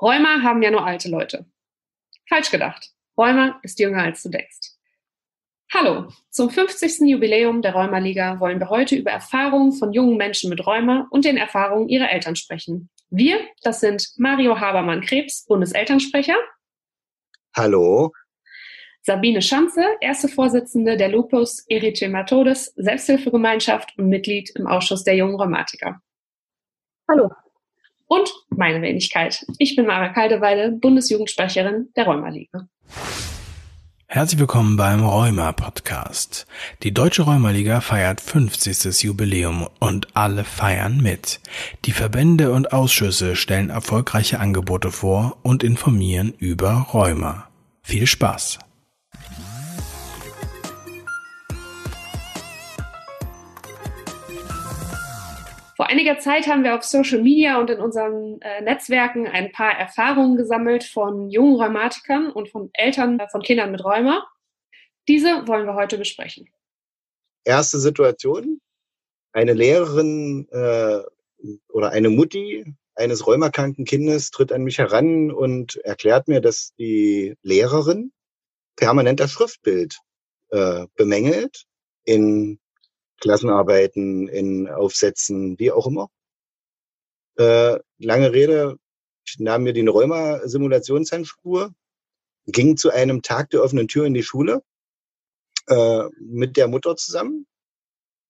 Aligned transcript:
Rheuma 0.00 0.42
haben 0.42 0.62
ja 0.62 0.70
nur 0.70 0.84
alte 0.84 1.08
Leute. 1.08 1.46
Falsch 2.28 2.50
gedacht. 2.50 2.90
Rheuma 3.18 3.60
ist 3.62 3.78
jünger 3.78 4.02
als 4.02 4.22
du 4.22 4.30
denkst. 4.30 4.70
Hallo, 5.72 6.08
zum 6.30 6.50
50. 6.50 7.08
Jubiläum 7.08 7.62
der 7.62 7.74
Rheuma-Liga 7.74 8.40
wollen 8.40 8.58
wir 8.58 8.70
heute 8.70 8.96
über 8.96 9.12
Erfahrungen 9.12 9.72
von 9.72 9.92
jungen 9.92 10.16
Menschen 10.16 10.50
mit 10.50 10.66
Rheuma 10.66 11.06
und 11.10 11.24
den 11.24 11.36
Erfahrungen 11.36 11.88
ihrer 11.88 12.10
Eltern 12.10 12.34
sprechen. 12.34 12.88
Wir, 13.10 13.38
das 13.62 13.80
sind 13.80 14.08
Mario 14.16 14.58
Habermann-Krebs, 14.58 15.46
Bundeselternsprecher. 15.46 16.36
Hallo. 17.54 18.12
Sabine 19.02 19.42
Schanze, 19.42 19.84
erste 20.00 20.28
Vorsitzende 20.28 20.96
der 20.96 21.08
Lupus 21.08 21.64
Erythematodes 21.68 22.72
Selbsthilfegemeinschaft 22.76 23.96
und 23.96 24.08
Mitglied 24.08 24.50
im 24.56 24.66
Ausschuss 24.66 25.04
der 25.04 25.14
jungen 25.14 25.36
Rheumatiker. 25.36 26.00
Hallo. 27.08 27.30
Und 28.12 28.28
meine 28.48 28.82
Wenigkeit. 28.82 29.46
Ich 29.58 29.76
bin 29.76 29.86
Mara 29.86 30.08
Kaldeweide, 30.08 30.72
Bundesjugendsprecherin 30.72 31.90
der 31.94 32.06
Rheuma-Liga. 32.06 32.66
Herzlich 34.08 34.40
willkommen 34.40 34.76
beim 34.76 35.04
Rheuma 35.04 35.52
Podcast. 35.52 36.48
Die 36.82 36.92
Deutsche 36.92 37.22
Rheumaliga 37.22 37.80
feiert 37.80 38.20
50. 38.20 39.04
Jubiläum 39.04 39.68
und 39.78 40.08
alle 40.16 40.42
feiern 40.42 41.00
mit. 41.00 41.38
Die 41.84 41.92
Verbände 41.92 42.50
und 42.50 42.72
Ausschüsse 42.72 43.36
stellen 43.36 43.70
erfolgreiche 43.70 44.40
Angebote 44.40 44.90
vor 44.90 45.38
und 45.44 45.62
informieren 45.62 46.34
über 46.36 46.88
Rheuma. 46.92 47.48
Viel 47.82 48.08
Spaß! 48.08 48.58
Vor 55.80 55.88
einiger 55.88 56.18
Zeit 56.18 56.46
haben 56.46 56.62
wir 56.62 56.74
auf 56.74 56.84
Social 56.84 57.22
Media 57.22 57.58
und 57.58 57.70
in 57.70 57.80
unseren 57.80 58.38
äh, 58.42 58.60
Netzwerken 58.60 59.26
ein 59.26 59.50
paar 59.50 59.72
Erfahrungen 59.72 60.36
gesammelt 60.36 60.84
von 60.84 61.30
jungen 61.30 61.58
Rheumatikern 61.58 62.30
und 62.30 62.50
von 62.50 62.68
Eltern 62.74 63.18
von 63.32 63.40
Kindern 63.40 63.72
mit 63.72 63.82
Rheuma. 63.82 64.28
Diese 65.08 65.48
wollen 65.48 65.64
wir 65.64 65.76
heute 65.76 65.96
besprechen. 65.96 66.50
Erste 67.44 67.78
Situation. 67.78 68.60
Eine 69.32 69.54
Lehrerin 69.54 70.46
äh, 70.50 70.98
oder 71.70 71.92
eine 71.92 72.10
Mutti 72.10 72.66
eines 72.94 73.26
rheumakranken 73.26 73.86
Kindes 73.86 74.30
tritt 74.30 74.52
an 74.52 74.64
mich 74.64 74.76
heran 74.76 75.30
und 75.30 75.76
erklärt 75.76 76.28
mir, 76.28 76.42
dass 76.42 76.74
die 76.78 77.36
Lehrerin 77.40 78.12
permanent 78.76 79.18
das 79.18 79.30
Schriftbild 79.30 79.96
äh, 80.50 80.84
bemängelt 80.94 81.64
in 82.04 82.60
Klassenarbeiten, 83.20 84.28
in 84.28 84.68
Aufsätzen, 84.68 85.58
wie 85.58 85.70
auch 85.70 85.86
immer. 85.86 86.08
Äh, 87.36 87.78
lange 87.98 88.32
Rede, 88.32 88.76
ich 89.24 89.38
nahm 89.38 89.62
mir 89.62 89.72
die 89.72 89.86
Rheuma-Simulationshandschuhe, 89.86 91.72
ging 92.46 92.76
zu 92.76 92.90
einem 92.90 93.22
Tag 93.22 93.50
der 93.50 93.62
offenen 93.62 93.88
Tür 93.88 94.06
in 94.06 94.14
die 94.14 94.22
Schule 94.22 94.62
äh, 95.68 96.04
mit 96.18 96.56
der 96.56 96.68
Mutter 96.68 96.96
zusammen 96.96 97.46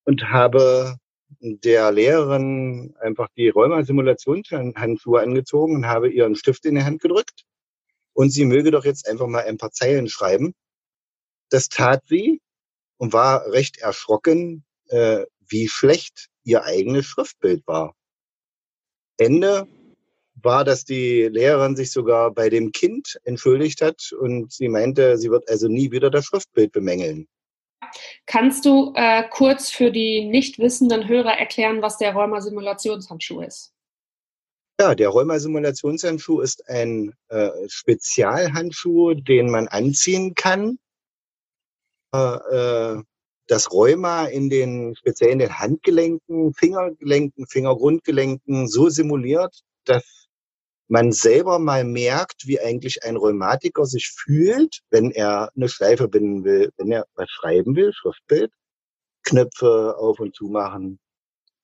und 0.04 0.30
habe 0.30 0.96
der 1.40 1.92
Lehrerin 1.92 2.94
einfach 3.00 3.28
die 3.36 3.48
Rheuma-Simulationshandschuhe 3.48 5.20
angezogen 5.20 5.76
und 5.76 5.86
habe 5.86 6.10
ihr 6.10 6.26
einen 6.26 6.36
Stift 6.36 6.66
in 6.66 6.74
die 6.74 6.84
Hand 6.84 7.00
gedrückt 7.00 7.44
und 8.12 8.30
sie 8.30 8.44
möge 8.44 8.70
doch 8.70 8.84
jetzt 8.84 9.08
einfach 9.08 9.26
mal 9.26 9.44
ein 9.44 9.58
paar 9.58 9.70
Zeilen 9.70 10.08
schreiben. 10.08 10.54
Das 11.48 11.68
tat 11.68 12.04
sie 12.06 12.40
und 12.98 13.12
war 13.12 13.46
recht 13.50 13.78
erschrocken, 13.78 14.64
äh, 14.90 15.24
wie 15.48 15.68
schlecht 15.68 16.28
ihr 16.44 16.64
eigenes 16.64 17.06
Schriftbild 17.06 17.66
war. 17.66 17.94
Ende 19.18 19.66
war, 20.34 20.64
dass 20.64 20.84
die 20.84 21.24
Lehrerin 21.24 21.76
sich 21.76 21.92
sogar 21.92 22.30
bei 22.30 22.48
dem 22.48 22.72
Kind 22.72 23.20
entschuldigt 23.24 23.82
hat 23.82 24.12
und 24.12 24.52
sie 24.52 24.68
meinte, 24.68 25.18
sie 25.18 25.30
wird 25.30 25.48
also 25.48 25.68
nie 25.68 25.90
wieder 25.90 26.10
das 26.10 26.24
Schriftbild 26.24 26.72
bemängeln. 26.72 27.28
Kannst 28.26 28.64
du 28.64 28.92
äh, 28.94 29.24
kurz 29.30 29.70
für 29.70 29.90
die 29.90 30.24
nicht 30.24 30.58
wissenden 30.58 31.08
Hörer 31.08 31.38
erklären, 31.38 31.82
was 31.82 31.98
der 31.98 32.14
Rheuma-Simulationshandschuh 32.14 33.40
ist? 33.40 33.72
Ja, 34.80 34.94
der 34.94 35.10
Rheuma-Simulationshandschuh 35.10 36.40
ist 36.40 36.66
ein 36.68 37.12
äh, 37.28 37.50
Spezialhandschuh, 37.68 39.14
den 39.14 39.50
man 39.50 39.68
anziehen 39.68 40.34
kann. 40.34 40.78
Äh, 42.14 43.02
äh 43.50 43.54
das 43.54 43.72
Rheuma 43.72 44.26
in 44.26 44.48
den 44.48 44.94
speziell 44.94 45.30
in 45.30 45.38
den 45.40 45.58
Handgelenken, 45.58 46.54
Fingergelenken, 46.54 47.46
Fingergrundgelenken 47.46 48.68
so 48.68 48.88
simuliert, 48.88 49.60
dass 49.84 50.28
man 50.88 51.12
selber 51.12 51.58
mal 51.58 51.84
merkt, 51.84 52.46
wie 52.46 52.60
eigentlich 52.60 53.04
ein 53.04 53.16
Rheumatiker 53.16 53.86
sich 53.86 54.08
fühlt, 54.08 54.80
wenn 54.90 55.10
er 55.10 55.50
eine 55.54 55.68
Schleife 55.68 56.08
binden 56.08 56.44
will, 56.44 56.70
wenn 56.78 56.90
er 56.90 57.06
was 57.14 57.30
schreiben 57.30 57.76
will, 57.76 57.92
Schriftbild, 57.92 58.52
Knöpfe 59.24 59.96
auf 59.98 60.18
und 60.20 60.34
zu 60.34 60.46
machen, 60.46 60.98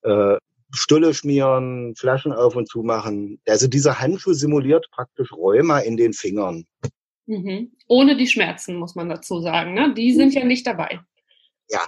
äh, 0.02 0.36
Stulle 0.72 1.14
schmieren, 1.14 1.94
Flaschen 1.96 2.32
auf 2.32 2.56
und 2.56 2.69
zu 2.69 2.82
machen. 2.82 3.41
Also 3.46 3.69
dieser 3.69 4.00
Handschuh 4.00 4.32
simuliert 4.32 4.88
praktisch 4.91 5.32
Rheuma 5.32 5.78
in 5.78 5.96
den 5.96 6.12
Fingern. 6.12 6.64
Mhm. 7.26 7.72
Ohne 7.88 8.16
die 8.16 8.26
Schmerzen, 8.26 8.76
muss 8.76 8.94
man 8.94 9.08
dazu 9.08 9.41
sagen. 9.41 9.75
Ne? 9.75 9.94
Die 9.94 10.12
sind 10.12 10.34
ja 10.34 10.44
nicht 10.44 10.66
dabei. 10.66 11.00
Ja. 11.69 11.87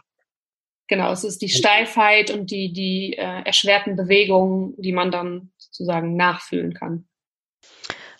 Genau, 0.88 1.12
es 1.12 1.22
ist 1.22 1.42
die 1.42 1.50
Steifheit 1.50 2.30
und 2.30 2.50
die, 2.50 2.72
die 2.72 3.14
äh, 3.18 3.42
erschwerten 3.44 3.94
Bewegungen, 3.94 4.74
die 4.78 4.92
man 4.92 5.10
dann 5.10 5.52
sozusagen 5.58 6.16
nachfühlen 6.16 6.72
kann. 6.72 7.06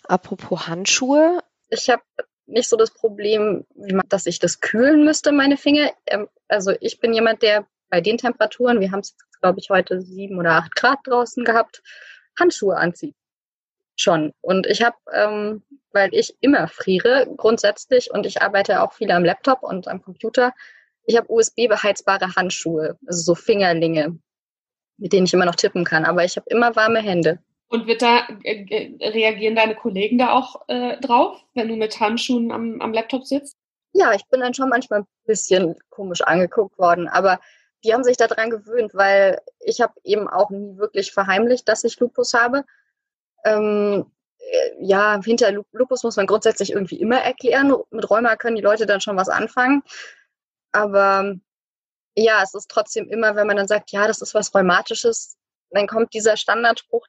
Apropos 0.03 0.67
Handschuhe, 0.67 1.39
ich 1.69 1.89
habe 1.89 2.03
nicht 2.45 2.69
so 2.69 2.77
das 2.77 2.91
Problem, 2.91 3.65
dass 4.07 4.25
ich 4.25 4.39
das 4.39 4.59
kühlen 4.59 5.03
müsste, 5.03 5.31
meine 5.31 5.57
Finger. 5.57 5.91
Ähm, 6.05 6.27
also 6.47 6.73
ich 6.79 6.99
bin 6.99 7.13
jemand, 7.13 7.41
der 7.41 7.67
bei 7.89 8.01
den 8.01 8.17
Temperaturen, 8.17 8.79
wir 8.79 8.91
haben 8.91 8.99
es, 8.99 9.15
glaube 9.41 9.59
ich, 9.59 9.69
heute 9.69 10.01
sieben 10.01 10.37
oder 10.37 10.51
acht 10.51 10.75
Grad 10.75 10.99
draußen 11.05 11.43
gehabt, 11.43 11.81
Handschuhe 12.39 12.75
anzieht. 12.77 13.15
Schon. 13.95 14.33
Und 14.41 14.67
ich 14.67 14.83
habe, 14.83 14.95
ähm, 15.11 15.63
weil 15.91 16.13
ich 16.13 16.35
immer 16.39 16.67
friere 16.67 17.27
grundsätzlich 17.35 18.11
und 18.11 18.25
ich 18.25 18.41
arbeite 18.41 18.81
auch 18.81 18.93
viel 18.93 19.11
am 19.11 19.25
Laptop 19.25 19.63
und 19.63 19.87
am 19.87 20.01
Computer, 20.01 20.53
ich 21.05 21.17
habe 21.17 21.31
USB-beheizbare 21.31 22.35
Handschuhe, 22.35 22.97
also 23.07 23.21
so 23.21 23.35
Fingerlinge, 23.35 24.19
mit 24.97 25.13
denen 25.13 25.25
ich 25.25 25.33
immer 25.33 25.45
noch 25.45 25.55
tippen 25.55 25.83
kann. 25.83 26.05
Aber 26.05 26.23
ich 26.23 26.35
habe 26.35 26.49
immer 26.49 26.75
warme 26.75 27.01
Hände. 27.01 27.39
Und 27.69 27.85
wird 27.85 28.01
da 28.01 28.27
äh, 28.43 28.63
äh, 28.63 29.09
reagieren 29.09 29.55
deine 29.55 29.75
Kollegen 29.75 30.17
da 30.17 30.31
auch 30.31 30.67
äh, 30.67 30.97
drauf, 30.99 31.37
wenn 31.53 31.67
du 31.67 31.75
mit 31.75 31.99
Handschuhen 31.99 32.51
am, 32.51 32.81
am 32.81 32.93
Laptop 32.93 33.25
sitzt? 33.25 33.57
Ja, 33.93 34.13
ich 34.13 34.25
bin 34.27 34.41
dann 34.41 34.53
schon 34.53 34.69
manchmal 34.69 35.01
ein 35.01 35.07
bisschen 35.25 35.75
komisch 35.89 36.21
angeguckt 36.21 36.77
worden, 36.77 37.07
aber 37.07 37.39
die 37.83 37.93
haben 37.93 38.03
sich 38.03 38.17
daran 38.17 38.49
gewöhnt, 38.49 38.93
weil 38.93 39.39
ich 39.59 39.81
habe 39.81 39.93
eben 40.03 40.27
auch 40.27 40.49
nie 40.49 40.77
wirklich 40.77 41.11
verheimlicht, 41.11 41.67
dass 41.67 41.83
ich 41.83 41.99
Lupus 41.99 42.33
habe. 42.33 42.65
Ähm, 43.45 44.05
äh, 44.39 44.69
ja, 44.79 45.19
hinter 45.23 45.51
Lupus 45.71 46.03
muss 46.03 46.17
man 46.17 46.27
grundsätzlich 46.27 46.71
irgendwie 46.71 46.99
immer 46.99 47.19
erklären. 47.19 47.73
Mit 47.91 48.09
Rheuma 48.09 48.35
können 48.35 48.55
die 48.55 48.61
Leute 48.61 48.85
dann 48.85 49.01
schon 49.01 49.17
was 49.17 49.29
anfangen. 49.29 49.83
Aber 50.71 51.35
ja, 52.15 52.41
es 52.43 52.53
ist 52.53 52.69
trotzdem 52.69 53.09
immer, 53.09 53.35
wenn 53.35 53.47
man 53.47 53.57
dann 53.57 53.67
sagt, 53.67 53.91
ja, 53.91 54.07
das 54.07 54.21
ist 54.21 54.33
was 54.33 54.53
Rheumatisches, 54.53 55.37
dann 55.71 55.87
kommt 55.87 56.13
dieser 56.13 56.37
Standardspruch, 56.37 57.05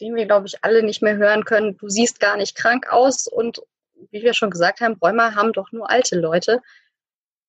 den 0.00 0.14
wir, 0.14 0.26
glaube 0.26 0.46
ich, 0.46 0.62
alle 0.62 0.82
nicht 0.82 1.02
mehr 1.02 1.16
hören 1.16 1.44
können. 1.44 1.76
Du 1.76 1.88
siehst 1.88 2.20
gar 2.20 2.36
nicht 2.36 2.56
krank 2.56 2.92
aus 2.92 3.26
und 3.26 3.62
wie 4.10 4.22
wir 4.22 4.34
schon 4.34 4.50
gesagt 4.50 4.80
haben, 4.80 4.98
Rheuma 5.00 5.34
haben 5.34 5.52
doch 5.52 5.70
nur 5.72 5.88
alte 5.88 6.18
Leute. 6.18 6.60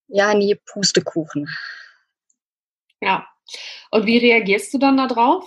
Ja, 0.08 0.34
nie 0.34 0.56
Pustekuchen. 0.56 1.50
Ja. 3.02 3.28
Und 3.90 4.06
wie 4.06 4.18
reagierst 4.18 4.74
du 4.74 4.78
dann 4.78 4.98
darauf, 4.98 5.46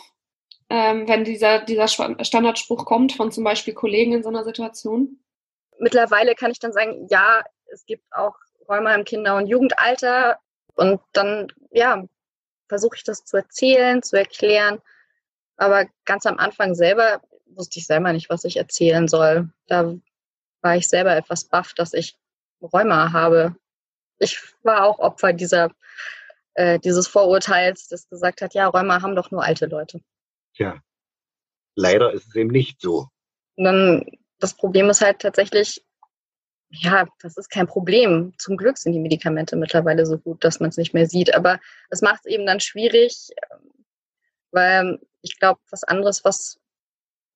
ähm, 0.69 1.07
wenn 1.09 1.25
dieser, 1.25 1.61
dieser 1.61 1.89
Standardspruch 1.89 2.85
kommt 2.85 3.13
von 3.13 3.31
zum 3.31 3.45
Beispiel 3.45 3.75
Kollegen 3.75 4.13
in 4.13 4.23
so 4.23 4.29
einer 4.29 4.45
Situation? 4.45 5.21
Mittlerweile 5.79 6.35
kann 6.35 6.51
ich 6.51 6.59
dann 6.59 6.73
sagen, 6.73 7.07
ja, 7.09 7.43
es 7.67 7.87
gibt 7.87 8.05
auch 8.13 8.35
Rheuma 8.69 8.95
im 8.95 9.05
Kinder- 9.05 9.37
und 9.37 9.47
Jugendalter. 9.47 10.39
Und 10.75 11.01
dann, 11.13 11.53
ja, 11.71 12.05
versuche 12.69 12.97
ich 12.97 13.05
das 13.05 13.25
zu 13.25 13.37
erzählen, 13.37 14.03
zu 14.03 14.17
erklären. 14.17 14.81
Aber 15.57 15.87
ganz 16.05 16.27
am 16.27 16.39
Anfang 16.39 16.75
selber 16.75 17.23
wusste 17.47 17.79
ich 17.79 17.87
selber 17.87 18.13
nicht, 18.13 18.29
was 18.29 18.45
ich 18.45 18.57
erzählen 18.57 19.09
soll. 19.09 19.51
Da 19.67 19.95
war 20.61 20.77
ich 20.77 20.89
selber 20.89 21.17
etwas 21.17 21.45
baff, 21.45 21.73
dass 21.75 21.95
ich 21.95 22.17
Rheuma 22.61 23.13
habe. 23.13 23.57
Ich 24.19 24.41
war 24.63 24.85
auch 24.85 24.99
Opfer 24.99 25.33
dieser, 25.33 25.71
äh, 26.55 26.79
dieses 26.79 27.07
Vorurteils, 27.07 27.89
das 27.89 28.09
gesagt 28.09 28.43
hat, 28.43 28.55
ja, 28.55 28.67
Rheuma 28.67 29.03
haben 29.03 29.17
doch 29.17 29.31
nur 29.31 29.43
alte 29.43 29.67
Leute. 29.67 30.01
Ja, 30.55 30.81
leider 31.75 32.13
ist 32.13 32.29
es 32.29 32.35
eben 32.35 32.51
nicht 32.51 32.81
so. 32.81 33.09
Und 33.57 33.65
dann, 33.65 34.05
das 34.39 34.55
Problem 34.55 34.91
ist 34.91 35.01
halt 35.01 35.21
tatsächlich, 35.21 35.86
ja, 36.71 37.07
das 37.21 37.37
ist 37.37 37.51
kein 37.51 37.67
Problem. 37.67 38.35
Zum 38.39 38.57
Glück 38.57 38.79
sind 38.79 38.93
die 38.93 38.99
Medikamente 38.99 39.57
mittlerweile 39.57 40.05
so 40.07 40.19
gut, 40.19 40.45
dass 40.45 40.61
man 40.61 40.71
es 40.71 40.77
nicht 40.77 40.95
mehr 40.95 41.07
sieht. 41.07 41.35
Aber 41.35 41.61
es 41.91 42.03
macht 42.03 42.21
es 42.25 42.33
eben 42.33 42.47
dann 42.47 42.61
schwierig, 42.61 43.31
weil 44.51 44.99
ich 45.23 45.39
glaube, 45.39 45.61
was 45.71 45.85
anderes, 45.85 46.25
was 46.25 46.59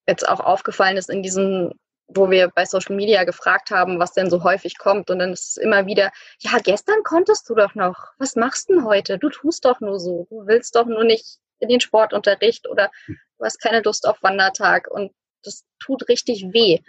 jetzt 0.07 0.29
auch 0.29 0.41
aufgefallen 0.41 0.97
ist 0.97 1.11
in 1.11 1.23
diesen 1.23 1.73
wo 2.15 2.31
wir 2.31 2.49
bei 2.49 2.65
Social 2.65 2.97
Media 2.97 3.25
gefragt 3.25 3.71
haben, 3.71 3.99
was 3.99 4.13
denn 4.13 4.31
so 4.31 4.43
häufig 4.43 4.79
kommt. 4.79 5.11
Und 5.11 5.19
dann 5.19 5.33
ist 5.33 5.51
es 5.51 5.57
immer 5.57 5.87
wieder, 5.87 6.11
ja, 6.41 6.59
gestern 6.63 7.03
konntest 7.05 7.49
du 7.49 7.55
doch 7.55 7.75
noch. 7.75 8.13
Was 8.19 8.37
machst 8.37 8.69
du 8.69 8.75
denn 8.75 8.85
heute? 8.85 9.19
Du 9.19 9.29
tust 9.29 9.65
doch 9.65 9.81
nur 9.81 10.01
so. 10.01 10.27
Du 10.31 10.47
willst 10.47 10.75
doch 10.75 10.87
nur 10.87 11.05
nicht 11.05 11.39
in 11.61 11.69
den 11.69 11.81
Sportunterricht 11.81 12.69
oder 12.69 12.91
du 13.07 13.45
hast 13.45 13.61
keine 13.61 13.83
Lust 13.83 14.07
auf 14.07 14.23
Wandertag. 14.23 14.89
Und 14.91 15.13
das 15.43 15.65
tut 15.79 16.09
richtig 16.09 16.53
weh, 16.53 16.81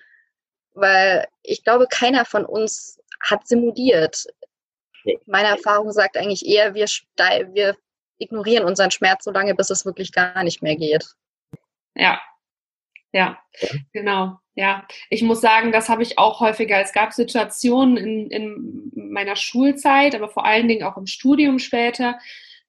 weil 0.74 1.28
ich 1.44 1.64
glaube, 1.64 1.88
keiner 1.88 2.26
von 2.26 2.46
uns 2.46 3.00
hat 3.22 3.48
simuliert. 3.48 4.26
Meine 5.26 5.50
Erfahrung 5.50 5.92
sagt 5.92 6.18
eigentlich 6.18 6.46
eher, 6.46 6.74
wir, 6.74 6.86
wir 7.54 7.76
ignorieren 8.18 8.66
unseren 8.66 8.92
Schmerz 8.92 9.24
so 9.24 9.32
lange, 9.32 9.56
bis 9.56 9.70
es 9.70 9.86
wirklich 9.86 10.12
gar 10.12 10.44
nicht 10.44 10.62
mehr 10.62 10.76
geht. 10.76 11.06
Ja, 11.96 12.22
ja, 13.12 13.40
genau. 13.94 14.38
Ja, 14.54 14.86
ich 15.10 15.22
muss 15.22 15.40
sagen, 15.40 15.72
das 15.72 15.88
habe 15.88 16.04
ich 16.04 16.18
auch 16.18 16.42
häufiger. 16.42 16.82
Es 16.82 16.92
gab 16.92 17.14
Situationen 17.14 17.98
in, 17.98 18.30
in 18.30 18.92
meiner 18.94 19.38
Schulzeit, 19.38 20.14
aber 20.14 20.28
vor 20.28 20.46
allen 20.46 20.68
Dingen 20.68 20.84
auch 20.84 20.98
im 20.98 21.08
Studium 21.08 21.58
später, 21.58 22.20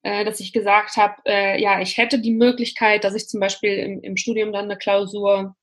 äh, 0.01 0.23
dass 0.23 0.39
ich 0.39 0.53
gesagt 0.53 0.95
habe, 0.95 1.15
äh, 1.25 1.61
ja, 1.61 1.81
ich 1.81 1.97
hätte 1.97 2.19
die 2.19 2.33
Möglichkeit, 2.33 3.03
dass 3.03 3.15
ich 3.15 3.27
zum 3.27 3.41
Beispiel 3.41 3.77
im, 3.77 4.01
im 4.01 4.17
Studium 4.17 4.53
dann 4.53 4.65
eine 4.65 4.77
Klausur 4.77 5.55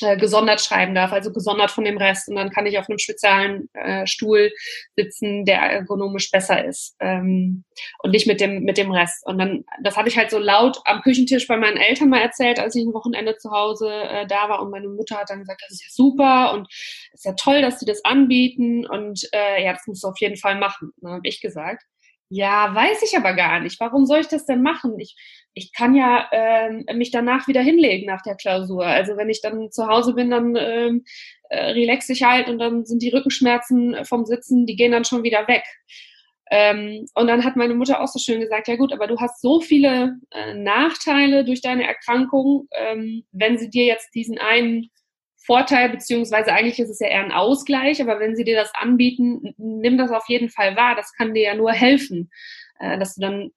äh, 0.00 0.16
gesondert 0.16 0.60
schreiben 0.60 0.94
darf, 0.94 1.12
also 1.12 1.32
gesondert 1.32 1.70
von 1.70 1.84
dem 1.84 1.96
Rest. 1.96 2.28
Und 2.28 2.36
dann 2.36 2.50
kann 2.50 2.66
ich 2.66 2.78
auf 2.78 2.88
einem 2.88 2.98
speziellen 2.98 3.68
äh, 3.74 4.06
Stuhl 4.06 4.52
sitzen, 4.96 5.44
der 5.44 5.60
ergonomisch 5.60 6.30
besser 6.30 6.64
ist 6.64 6.96
ähm, 7.00 7.64
und 8.02 8.10
nicht 8.10 8.26
mit 8.26 8.40
dem 8.40 8.64
mit 8.64 8.76
dem 8.76 8.90
Rest. 8.90 9.24
Und 9.26 9.38
dann, 9.38 9.64
das 9.82 9.96
habe 9.96 10.08
ich 10.08 10.18
halt 10.18 10.30
so 10.30 10.38
laut 10.38 10.78
am 10.84 11.00
Küchentisch 11.02 11.46
bei 11.46 11.56
meinen 11.56 11.76
Eltern 11.76 12.08
mal 12.08 12.20
erzählt, 12.20 12.58
als 12.58 12.74
ich 12.74 12.84
ein 12.84 12.94
Wochenende 12.94 13.36
zu 13.36 13.50
Hause 13.50 13.88
äh, 13.88 14.26
da 14.26 14.48
war. 14.48 14.62
Und 14.62 14.70
meine 14.70 14.88
Mutter 14.88 15.16
hat 15.16 15.30
dann 15.30 15.40
gesagt, 15.40 15.62
das 15.62 15.72
ist 15.72 15.84
ja 15.84 15.90
super 15.90 16.54
und 16.54 16.68
ist 17.12 17.24
ja 17.24 17.34
toll, 17.34 17.62
dass 17.62 17.78
sie 17.78 17.86
das 17.86 18.04
anbieten. 18.04 18.86
Und 18.86 19.28
äh, 19.32 19.64
ja, 19.64 19.72
das 19.72 19.86
musst 19.86 20.02
du 20.02 20.08
auf 20.08 20.18
jeden 20.18 20.36
Fall 20.36 20.58
machen, 20.58 20.90
ne, 21.00 21.10
habe 21.10 21.28
ich 21.28 21.40
gesagt. 21.40 21.84
Ja, 22.30 22.74
weiß 22.74 23.02
ich 23.02 23.16
aber 23.16 23.34
gar 23.34 23.60
nicht. 23.60 23.78
Warum 23.80 24.06
soll 24.06 24.20
ich 24.20 24.28
das 24.28 24.46
denn 24.46 24.62
machen? 24.62 24.98
Ich, 24.98 25.14
ich 25.54 25.72
kann 25.72 25.94
ja 25.94 26.28
ähm, 26.32 26.84
mich 26.94 27.10
danach 27.10 27.46
wieder 27.48 27.62
hinlegen 27.62 28.06
nach 28.06 28.22
der 28.22 28.34
Klausur. 28.34 28.84
Also 28.84 29.16
wenn 29.16 29.30
ich 29.30 29.40
dann 29.40 29.70
zu 29.70 29.86
Hause 29.86 30.14
bin, 30.14 30.30
dann 30.30 30.56
ähm, 30.56 31.04
äh, 31.48 31.70
relaxe 31.70 32.12
ich 32.12 32.24
halt 32.24 32.48
und 32.48 32.58
dann 32.58 32.84
sind 32.84 33.02
die 33.02 33.10
Rückenschmerzen 33.10 34.04
vom 34.04 34.26
Sitzen, 34.26 34.66
die 34.66 34.76
gehen 34.76 34.92
dann 34.92 35.04
schon 35.04 35.22
wieder 35.22 35.46
weg. 35.46 35.64
Ähm, 36.50 37.06
und 37.14 37.26
dann 37.26 37.44
hat 37.44 37.56
meine 37.56 37.74
Mutter 37.74 38.00
auch 38.00 38.08
so 38.08 38.18
schön 38.18 38.40
gesagt, 38.40 38.68
ja 38.68 38.76
gut, 38.76 38.92
aber 38.92 39.06
du 39.06 39.18
hast 39.18 39.40
so 39.40 39.60
viele 39.60 40.16
äh, 40.30 40.54
Nachteile 40.54 41.44
durch 41.44 41.62
deine 41.62 41.86
Erkrankung, 41.86 42.68
ähm, 42.72 43.24
wenn 43.32 43.56
sie 43.56 43.70
dir 43.70 43.86
jetzt 43.86 44.14
diesen 44.14 44.38
einen 44.38 44.90
Vorteil, 45.36 45.90
beziehungsweise 45.90 46.52
eigentlich 46.52 46.78
ist 46.78 46.90
es 46.90 47.00
ja 47.00 47.08
eher 47.08 47.24
ein 47.24 47.32
Ausgleich, 47.32 48.00
aber 48.00 48.18
wenn 48.18 48.34
sie 48.34 48.44
dir 48.44 48.56
das 48.56 48.72
anbieten, 48.74 49.54
nimm 49.56 49.98
das 49.98 50.10
auf 50.10 50.24
jeden 50.28 50.48
Fall 50.48 50.76
wahr. 50.76 50.96
Das 50.96 51.12
kann 51.12 51.34
dir 51.34 51.42
ja 51.42 51.54
nur 51.54 51.72
helfen, 51.72 52.30
äh, 52.78 52.98
dass 52.98 53.14
du 53.14 53.20
dann 53.20 53.50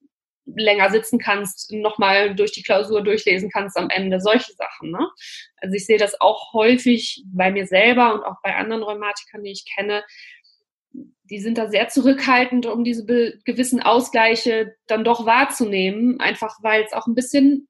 länger 0.55 0.89
sitzen 0.89 1.19
kannst, 1.19 1.71
nochmal 1.71 2.35
durch 2.35 2.51
die 2.51 2.63
Klausur 2.63 3.03
durchlesen 3.03 3.49
kannst 3.51 3.77
am 3.77 3.89
Ende, 3.89 4.19
solche 4.19 4.53
Sachen. 4.53 4.91
Ne? 4.91 5.09
Also 5.57 5.75
ich 5.75 5.85
sehe 5.85 5.97
das 5.97 6.19
auch 6.21 6.53
häufig 6.53 7.23
bei 7.33 7.51
mir 7.51 7.67
selber 7.67 8.13
und 8.13 8.23
auch 8.23 8.37
bei 8.43 8.55
anderen 8.55 8.83
Rheumatikern, 8.83 9.43
die 9.43 9.51
ich 9.51 9.65
kenne. 9.65 10.03
Die 11.29 11.39
sind 11.39 11.57
da 11.57 11.69
sehr 11.69 11.89
zurückhaltend, 11.89 12.65
um 12.65 12.83
diese 12.83 13.05
gewissen 13.43 13.81
Ausgleiche 13.81 14.75
dann 14.87 15.03
doch 15.03 15.25
wahrzunehmen, 15.25 16.19
einfach 16.19 16.57
weil 16.61 16.83
es 16.83 16.93
auch 16.93 17.07
ein 17.07 17.15
bisschen 17.15 17.67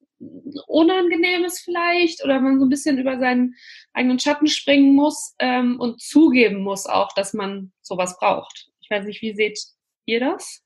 unangenehm 0.68 1.44
ist 1.44 1.60
vielleicht 1.60 2.24
oder 2.24 2.40
man 2.40 2.60
so 2.60 2.66
ein 2.66 2.70
bisschen 2.70 2.98
über 2.98 3.20
seinen 3.20 3.56
eigenen 3.94 4.20
Schatten 4.20 4.48
springen 4.48 4.96
muss 4.96 5.36
ähm, 5.40 5.80
und 5.80 6.02
zugeben 6.02 6.62
muss 6.62 6.86
auch, 6.86 7.14
dass 7.14 7.34
man 7.34 7.72
sowas 7.82 8.18
braucht. 8.18 8.68
Ich 8.82 8.90
weiß 8.90 9.06
nicht, 9.06 9.22
wie 9.22 9.34
seht 9.34 9.60
ihr 10.06 10.20
das? 10.20 10.64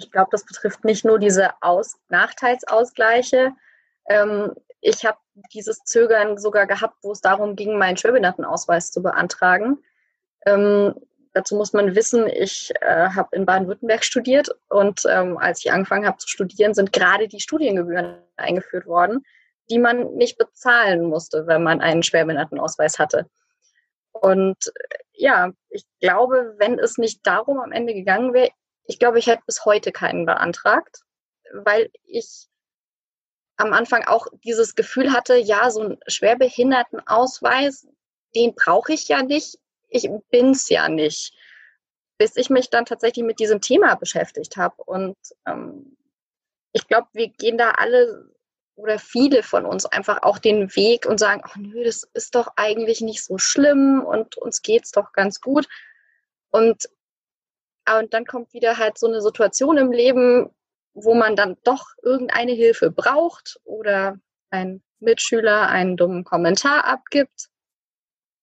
Ich 0.00 0.10
glaube, 0.10 0.28
das 0.32 0.44
betrifft 0.44 0.84
nicht 0.84 1.04
nur 1.04 1.18
diese 1.18 1.50
Aus 1.60 1.98
Nachteilsausgleiche. 2.08 3.52
Ähm, 4.08 4.52
ich 4.80 5.04
habe 5.04 5.18
dieses 5.52 5.84
Zögern 5.84 6.38
sogar 6.38 6.66
gehabt, 6.66 6.96
wo 7.02 7.12
es 7.12 7.20
darum 7.20 7.54
ging, 7.54 7.76
meinen 7.76 7.98
Schwerbehindertenausweis 7.98 8.90
zu 8.90 9.02
beantragen. 9.02 9.78
Ähm, 10.46 10.94
dazu 11.34 11.54
muss 11.54 11.74
man 11.74 11.94
wissen, 11.94 12.26
ich 12.26 12.72
äh, 12.80 13.10
habe 13.10 13.28
in 13.36 13.44
Baden-Württemberg 13.44 14.04
studiert 14.04 14.48
und 14.70 15.02
ähm, 15.06 15.36
als 15.36 15.60
ich 15.60 15.70
angefangen 15.70 16.06
habe 16.06 16.16
zu 16.16 16.28
studieren, 16.28 16.72
sind 16.72 16.92
gerade 16.92 17.28
die 17.28 17.40
Studiengebühren 17.40 18.22
eingeführt 18.38 18.86
worden, 18.86 19.24
die 19.68 19.78
man 19.78 20.14
nicht 20.14 20.38
bezahlen 20.38 21.04
musste, 21.04 21.46
wenn 21.46 21.62
man 21.62 21.82
einen 21.82 22.02
Schwerbehindertenausweis 22.02 22.98
hatte. 22.98 23.28
Und 24.12 24.56
äh, 24.66 24.96
ja, 25.12 25.52
ich 25.68 25.84
glaube, 26.00 26.54
wenn 26.58 26.78
es 26.78 26.96
nicht 26.96 27.26
darum 27.26 27.60
am 27.60 27.72
Ende 27.72 27.92
gegangen 27.92 28.32
wäre, 28.32 28.50
ich 28.90 28.98
glaube, 28.98 29.18
ich 29.18 29.26
hätte 29.26 29.42
bis 29.46 29.64
heute 29.64 29.92
keinen 29.92 30.26
beantragt, 30.26 31.02
weil 31.52 31.90
ich 32.04 32.46
am 33.56 33.72
Anfang 33.72 34.04
auch 34.04 34.26
dieses 34.44 34.74
Gefühl 34.74 35.12
hatte, 35.12 35.36
ja, 35.36 35.70
so 35.70 35.80
einen 35.80 35.98
Schwerbehindertenausweis, 36.06 37.86
den 38.34 38.54
brauche 38.54 38.92
ich 38.92 39.08
ja 39.08 39.22
nicht 39.22 39.58
ich 39.90 40.08
bin's 40.30 40.68
ja 40.68 40.88
nicht. 40.88 41.34
Bis 42.16 42.36
ich 42.36 42.50
mich 42.50 42.70
dann 42.70 42.84
tatsächlich 42.84 43.24
mit 43.24 43.40
diesem 43.40 43.60
Thema 43.60 43.94
beschäftigt 43.96 44.56
habe. 44.56 44.82
Und 44.84 45.16
ähm, 45.46 45.96
ich 46.72 46.86
glaube, 46.86 47.08
wir 47.12 47.28
gehen 47.28 47.58
da 47.58 47.72
alle 47.72 48.30
oder 48.76 48.98
viele 48.98 49.42
von 49.42 49.66
uns 49.66 49.84
einfach 49.84 50.22
auch 50.22 50.38
den 50.38 50.74
Weg 50.74 51.04
und 51.06 51.18
sagen, 51.18 51.42
ach 51.44 51.56
nö, 51.56 51.84
das 51.84 52.08
ist 52.14 52.34
doch 52.34 52.48
eigentlich 52.56 53.02
nicht 53.02 53.22
so 53.22 53.36
schlimm 53.36 54.02
und 54.02 54.36
uns 54.36 54.62
geht's 54.62 54.90
doch 54.90 55.12
ganz 55.12 55.40
gut. 55.40 55.66
Und, 56.50 56.88
und 57.98 58.12
dann 58.14 58.24
kommt 58.24 58.52
wieder 58.52 58.78
halt 58.78 58.98
so 58.98 59.06
eine 59.06 59.20
Situation 59.20 59.76
im 59.76 59.92
Leben, 59.92 60.50
wo 60.94 61.14
man 61.14 61.36
dann 61.36 61.56
doch 61.64 61.86
irgendeine 62.02 62.52
Hilfe 62.52 62.90
braucht 62.90 63.60
oder 63.64 64.18
ein 64.50 64.82
Mitschüler 64.98 65.68
einen 65.68 65.96
dummen 65.96 66.24
Kommentar 66.24 66.84
abgibt 66.84 67.50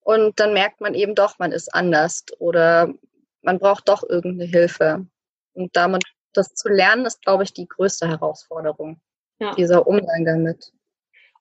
und 0.08 0.40
dann 0.40 0.54
merkt 0.54 0.80
man 0.80 0.94
eben 0.94 1.16
doch, 1.16 1.38
man 1.38 1.52
ist 1.52 1.76
anders 1.76 2.24
oder 2.40 2.94
man 3.42 3.60
braucht 3.60 3.90
doch 3.90 4.04
irgendeine 4.08 4.50
Hilfe. 4.50 5.06
Und 5.52 5.76
damit 5.76 6.06
das 6.32 6.54
zu 6.54 6.70
lernen, 6.70 7.06
ist, 7.06 7.22
glaube 7.24 7.44
ich, 7.44 7.54
die 7.54 7.68
größte 7.68 8.08
Herausforderung. 8.08 9.02
Ja. 9.40 9.54
Dieser 9.56 9.86
Umgang 9.86 10.24
damit. 10.24 10.72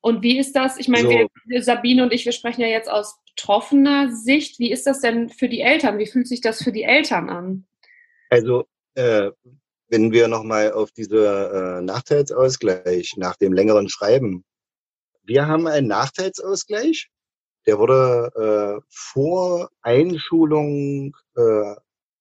Und 0.00 0.24
wie 0.24 0.36
ist 0.36 0.56
das? 0.56 0.78
Ich 0.78 0.88
meine, 0.88 1.28
so. 1.48 1.60
Sabine 1.60 2.02
und 2.02 2.12
ich, 2.12 2.24
wir 2.24 2.32
sprechen 2.32 2.60
ja 2.60 2.66
jetzt 2.66 2.90
aus 2.90 3.20
betroffener 3.28 4.10
Sicht. 4.10 4.58
Wie 4.58 4.72
ist 4.72 4.84
das 4.84 4.98
denn 5.00 5.28
für 5.28 5.48
die 5.48 5.60
Eltern? 5.60 5.98
Wie 5.98 6.06
fühlt 6.08 6.26
sich 6.26 6.40
das 6.40 6.60
für 6.60 6.72
die 6.72 6.82
Eltern 6.82 7.30
an? 7.30 7.66
Also, 8.30 8.66
äh, 8.94 9.30
wenn 9.88 10.12
wir 10.12 10.28
nochmal 10.28 10.72
auf 10.72 10.90
diese 10.90 11.78
äh, 11.78 11.82
Nachteilsausgleich 11.82 13.14
nach 13.16 13.36
dem 13.36 13.52
längeren 13.52 13.88
Schreiben. 13.88 14.44
Wir 15.22 15.46
haben 15.46 15.66
einen 15.66 15.86
Nachteilsausgleich 15.86 17.10
der 17.66 17.78
wurde 17.78 18.80
äh, 18.80 18.86
vor 18.88 19.70
Einschulung 19.82 21.16
äh, 21.34 21.74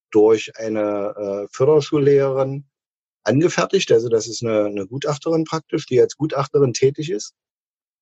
durch 0.10 0.52
eine 0.58 1.46
äh, 1.46 1.48
Förderschullehrerin 1.52 2.66
angefertigt. 3.24 3.92
Also 3.92 4.10
das 4.10 4.28
ist 4.28 4.44
eine, 4.44 4.66
eine 4.66 4.88
Gutachterin 4.88 5.44
praktisch, 5.44 5.86
die 5.86 6.02
als 6.02 6.18
Gutachterin 6.18 6.74
tätig 6.74 7.12
ist. 7.12 7.34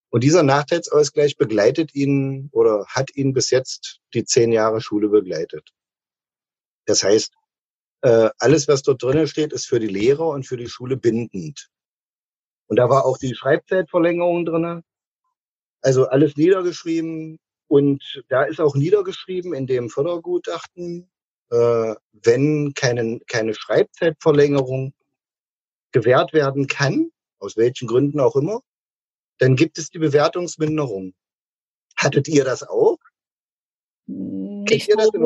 Und 0.09 0.23
dieser 0.23 0.43
Nachteilsausgleich 0.43 1.37
begleitet 1.37 1.93
ihn 1.95 2.49
oder 2.51 2.85
hat 2.87 3.13
ihn 3.15 3.33
bis 3.33 3.49
jetzt 3.49 3.99
die 4.13 4.23
zehn 4.23 4.51
Jahre 4.51 4.79
Schule 4.79 5.09
begleitet. 5.09 5.69
Das 6.85 7.03
heißt, 7.03 7.33
äh, 8.03 8.29
alles, 8.37 8.67
was 8.67 8.83
dort 8.83 9.01
drinnen 9.01 9.27
steht, 9.27 9.53
ist 9.53 9.65
für 9.65 9.79
die 9.79 9.87
Lehrer 9.87 10.27
und 10.27 10.45
für 10.45 10.57
die 10.57 10.67
Schule 10.67 10.97
bindend. 10.97 11.69
Und 12.67 12.75
da 12.75 12.89
war 12.89 13.05
auch 13.05 13.17
die 13.17 13.33
Schreibzeitverlängerung 13.33 14.45
drinne. 14.45 14.83
Also 15.81 16.07
alles 16.07 16.35
niedergeschrieben 16.35 17.39
und 17.67 18.23
da 18.27 18.43
ist 18.43 18.59
auch 18.59 18.75
niedergeschrieben 18.75 19.53
in 19.53 19.67
dem 19.67 19.89
Fördergutachten, 19.89 21.09
äh, 21.49 21.95
wenn 22.11 22.73
keine, 22.73 23.21
keine 23.25 23.53
Schreibzeitverlängerung 23.53 24.93
gewährt 25.93 26.33
werden 26.33 26.67
kann, 26.67 27.09
aus 27.39 27.55
welchen 27.55 27.87
Gründen 27.87 28.19
auch 28.19 28.35
immer, 28.35 28.61
dann 29.37 29.55
gibt 29.55 29.77
es 29.77 29.89
die 29.89 29.99
Bewertungsminderung. 29.99 31.13
Hattet 31.95 32.27
ihr 32.27 32.43
das 32.43 32.63
auch? 32.63 32.97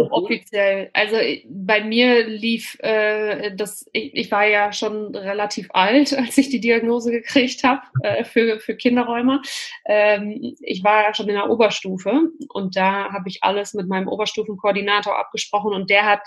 So 0.10 0.12
offiziell. 0.12 0.90
Also 0.94 1.16
äh, 1.16 1.44
bei 1.50 1.84
mir 1.84 2.28
lief 2.28 2.78
äh, 2.80 3.56
das, 3.56 3.86
ich, 3.94 4.14
ich, 4.14 4.32
war 4.32 4.46
ja 4.46 4.72
schon 4.74 5.16
relativ 5.16 5.68
alt, 5.72 6.14
als 6.18 6.38
ich 6.38 6.50
die 6.50 6.60
Diagnose 6.60 7.12
gekriegt 7.12 7.64
habe 7.64 7.82
äh, 8.04 8.24
für, 8.24 8.60
für 8.60 8.76
Kinderräume. 8.76 9.42
Ähm, 9.86 10.56
ich 10.62 10.84
war 10.84 11.04
ja 11.04 11.14
schon 11.14 11.30
in 11.30 11.36
der 11.36 11.50
Oberstufe 11.50 12.30
und 12.50 12.76
da 12.76 13.12
habe 13.12 13.30
ich 13.30 13.44
alles 13.44 13.74
mit 13.74 13.88
meinem 13.88 14.08
Oberstufenkoordinator 14.08 15.18
abgesprochen 15.18 15.74
und 15.74 15.90
der 15.90 16.06
hat 16.06 16.22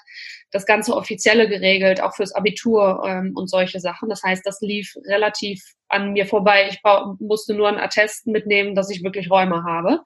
das 0.51 0.67
ganze 0.67 0.95
Offizielle 0.95 1.49
geregelt, 1.49 2.03
auch 2.03 2.15
fürs 2.15 2.35
Abitur 2.35 3.05
ähm, 3.07 3.33
und 3.35 3.49
solche 3.49 3.81
Sachen. 3.81 4.09
Das 4.09 4.23
heißt, 4.23 4.45
das 4.45 4.61
lief 4.61 4.95
relativ 5.07 5.63
an 5.89 6.13
mir 6.13 6.27
vorbei. 6.27 6.69
Ich 6.71 6.81
musste 7.19 7.55
nur 7.55 7.69
einen 7.69 7.79
Attest 7.79 8.27
mitnehmen, 8.27 8.75
dass 8.75 8.91
ich 8.91 9.03
wirklich 9.03 9.31
Räume 9.31 9.65
habe. 9.65 10.01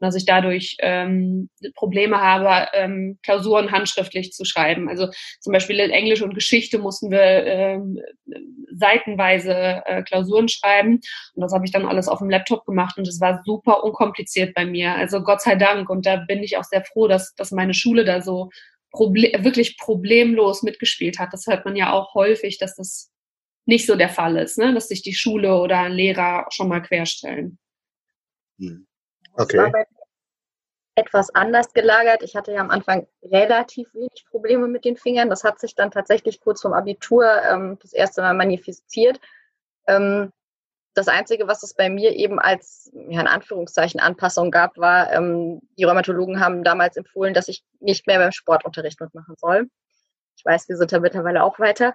Dass 0.00 0.14
ich 0.16 0.24
dadurch 0.24 0.76
ähm, 0.80 1.50
Probleme 1.74 2.20
habe, 2.20 2.68
ähm, 2.72 3.18
Klausuren 3.22 3.70
handschriftlich 3.70 4.32
zu 4.32 4.44
schreiben. 4.44 4.88
Also 4.88 5.08
zum 5.40 5.52
Beispiel 5.52 5.78
in 5.78 5.90
Englisch 5.90 6.22
und 6.22 6.34
Geschichte 6.34 6.78
mussten 6.78 7.10
wir 7.10 7.20
ähm, 7.20 8.00
seitenweise 8.72 9.82
äh, 9.84 10.02
Klausuren 10.02 10.48
schreiben 10.48 11.00
und 11.34 11.42
das 11.42 11.52
habe 11.52 11.64
ich 11.64 11.72
dann 11.72 11.86
alles 11.86 12.08
auf 12.08 12.18
dem 12.18 12.30
Laptop 12.30 12.64
gemacht 12.64 12.96
und 12.98 13.06
es 13.06 13.20
war 13.20 13.42
super 13.44 13.84
unkompliziert 13.84 14.54
bei 14.54 14.64
mir. 14.64 14.94
Also 14.94 15.22
Gott 15.22 15.42
sei 15.42 15.54
Dank 15.56 15.90
und 15.90 16.06
da 16.06 16.16
bin 16.16 16.42
ich 16.42 16.56
auch 16.56 16.64
sehr 16.64 16.84
froh, 16.84 17.06
dass, 17.06 17.34
dass 17.34 17.50
meine 17.52 17.74
Schule 17.74 18.04
da 18.04 18.20
so 18.20 18.50
Proble 18.92 19.32
wirklich 19.44 19.78
problemlos 19.78 20.62
mitgespielt 20.62 21.18
hat. 21.18 21.32
Das 21.32 21.46
hört 21.46 21.64
man 21.64 21.76
ja 21.76 21.92
auch 21.92 22.14
häufig, 22.14 22.58
dass 22.58 22.74
das 22.74 23.10
nicht 23.66 23.86
so 23.86 23.94
der 23.94 24.08
Fall 24.08 24.36
ist, 24.36 24.58
ne? 24.58 24.74
dass 24.74 24.88
sich 24.88 25.02
die 25.02 25.14
Schule 25.14 25.56
oder 25.56 25.88
Lehrer 25.88 26.46
schon 26.50 26.68
mal 26.68 26.80
querstellen. 26.80 27.58
Hm. 28.58 28.86
Okay. 29.40 29.56
Das 29.56 29.72
war 29.72 29.84
etwas 30.96 31.34
anders 31.34 31.72
gelagert. 31.72 32.22
Ich 32.22 32.36
hatte 32.36 32.52
ja 32.52 32.60
am 32.60 32.70
Anfang 32.70 33.06
relativ 33.22 33.92
wenig 33.94 34.26
Probleme 34.28 34.68
mit 34.68 34.84
den 34.84 34.96
Fingern. 34.96 35.30
Das 35.30 35.44
hat 35.44 35.58
sich 35.58 35.74
dann 35.74 35.90
tatsächlich 35.90 36.40
kurz 36.40 36.60
vorm 36.60 36.74
Abitur 36.74 37.26
ähm, 37.42 37.78
das 37.80 37.92
erste 37.92 38.20
Mal 38.20 38.34
manifestiert. 38.34 39.18
Ähm, 39.86 40.30
das 40.94 41.08
Einzige, 41.08 41.46
was 41.46 41.62
es 41.62 41.72
bei 41.74 41.88
mir 41.88 42.12
eben 42.14 42.38
als, 42.38 42.90
ja, 42.92 43.20
in 43.20 43.28
Anführungszeichen, 43.28 44.00
Anpassung 44.00 44.50
gab, 44.50 44.76
war, 44.76 45.12
ähm, 45.12 45.60
die 45.78 45.84
Rheumatologen 45.84 46.40
haben 46.40 46.64
damals 46.64 46.96
empfohlen, 46.96 47.32
dass 47.32 47.48
ich 47.48 47.64
nicht 47.78 48.06
mehr 48.06 48.18
beim 48.18 48.32
Sportunterricht 48.32 49.00
mitmachen 49.00 49.36
soll. 49.38 49.70
Ich 50.36 50.44
weiß, 50.44 50.68
wir 50.68 50.76
sind 50.76 50.92
da 50.92 50.98
mittlerweile 50.98 51.44
auch 51.44 51.58
weiter. 51.58 51.94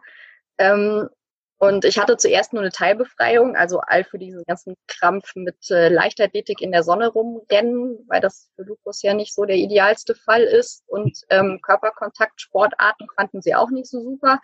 Ähm, 0.57 1.09
und 1.57 1.85
ich 1.85 1.97
hatte 1.97 2.17
zuerst 2.17 2.51
nur 2.51 2.61
eine 2.61 2.71
Teilbefreiung, 2.71 3.55
also 3.55 3.79
all 3.79 4.03
für 4.03 4.19
diesen 4.19 4.43
ganzen 4.43 4.75
Krampf 4.87 5.35
mit 5.35 5.71
äh, 5.71 5.87
Leichtathletik 5.87 6.61
in 6.61 6.71
der 6.71 6.83
Sonne 6.83 7.07
rumrennen, 7.07 8.03
weil 8.07 8.19
das 8.19 8.51
für 8.55 8.63
Lupus 8.63 9.01
ja 9.01 9.13
nicht 9.13 9.33
so 9.33 9.45
der 9.45 9.55
idealste 9.55 10.15
Fall 10.15 10.43
ist. 10.43 10.83
Und 10.87 11.21
ähm, 11.29 11.59
Körperkontaktsportarten 11.61 13.07
fanden 13.15 13.41
sie 13.41 13.55
auch 13.55 13.69
nicht 13.69 13.89
so 13.89 14.01
super. 14.01 14.41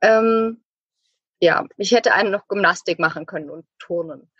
Ähm, 0.00 0.64
ja, 1.40 1.66
ich 1.76 1.92
hätte 1.92 2.14
einen 2.14 2.30
noch 2.30 2.48
Gymnastik 2.48 2.98
machen 2.98 3.26
können 3.26 3.50
und 3.50 3.66
Turnen. 3.78 4.30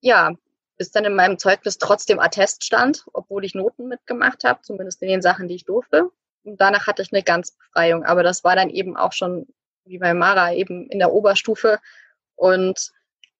Ja, 0.00 0.34
bis 0.76 0.90
dann 0.90 1.06
in 1.06 1.14
meinem 1.14 1.38
Zeugnis 1.38 1.78
trotzdem 1.78 2.20
Attest 2.20 2.64
stand, 2.64 3.06
obwohl 3.14 3.46
ich 3.46 3.54
Noten 3.54 3.88
mitgemacht 3.88 4.44
habe, 4.44 4.60
zumindest 4.62 5.00
in 5.02 5.08
den 5.08 5.22
Sachen, 5.22 5.48
die 5.48 5.54
ich 5.54 5.64
durfte. 5.64 6.10
Und 6.44 6.60
danach 6.60 6.86
hatte 6.86 7.02
ich 7.02 7.12
eine 7.12 7.22
Ganzbefreiung. 7.22 8.04
Aber 8.04 8.22
das 8.22 8.44
war 8.44 8.56
dann 8.56 8.68
eben 8.68 8.96
auch 8.96 9.12
schon 9.12 9.46
wie 9.88 9.98
bei 9.98 10.14
Mara 10.14 10.52
eben 10.52 10.88
in 10.90 10.98
der 10.98 11.12
Oberstufe. 11.12 11.78
Und 12.36 12.90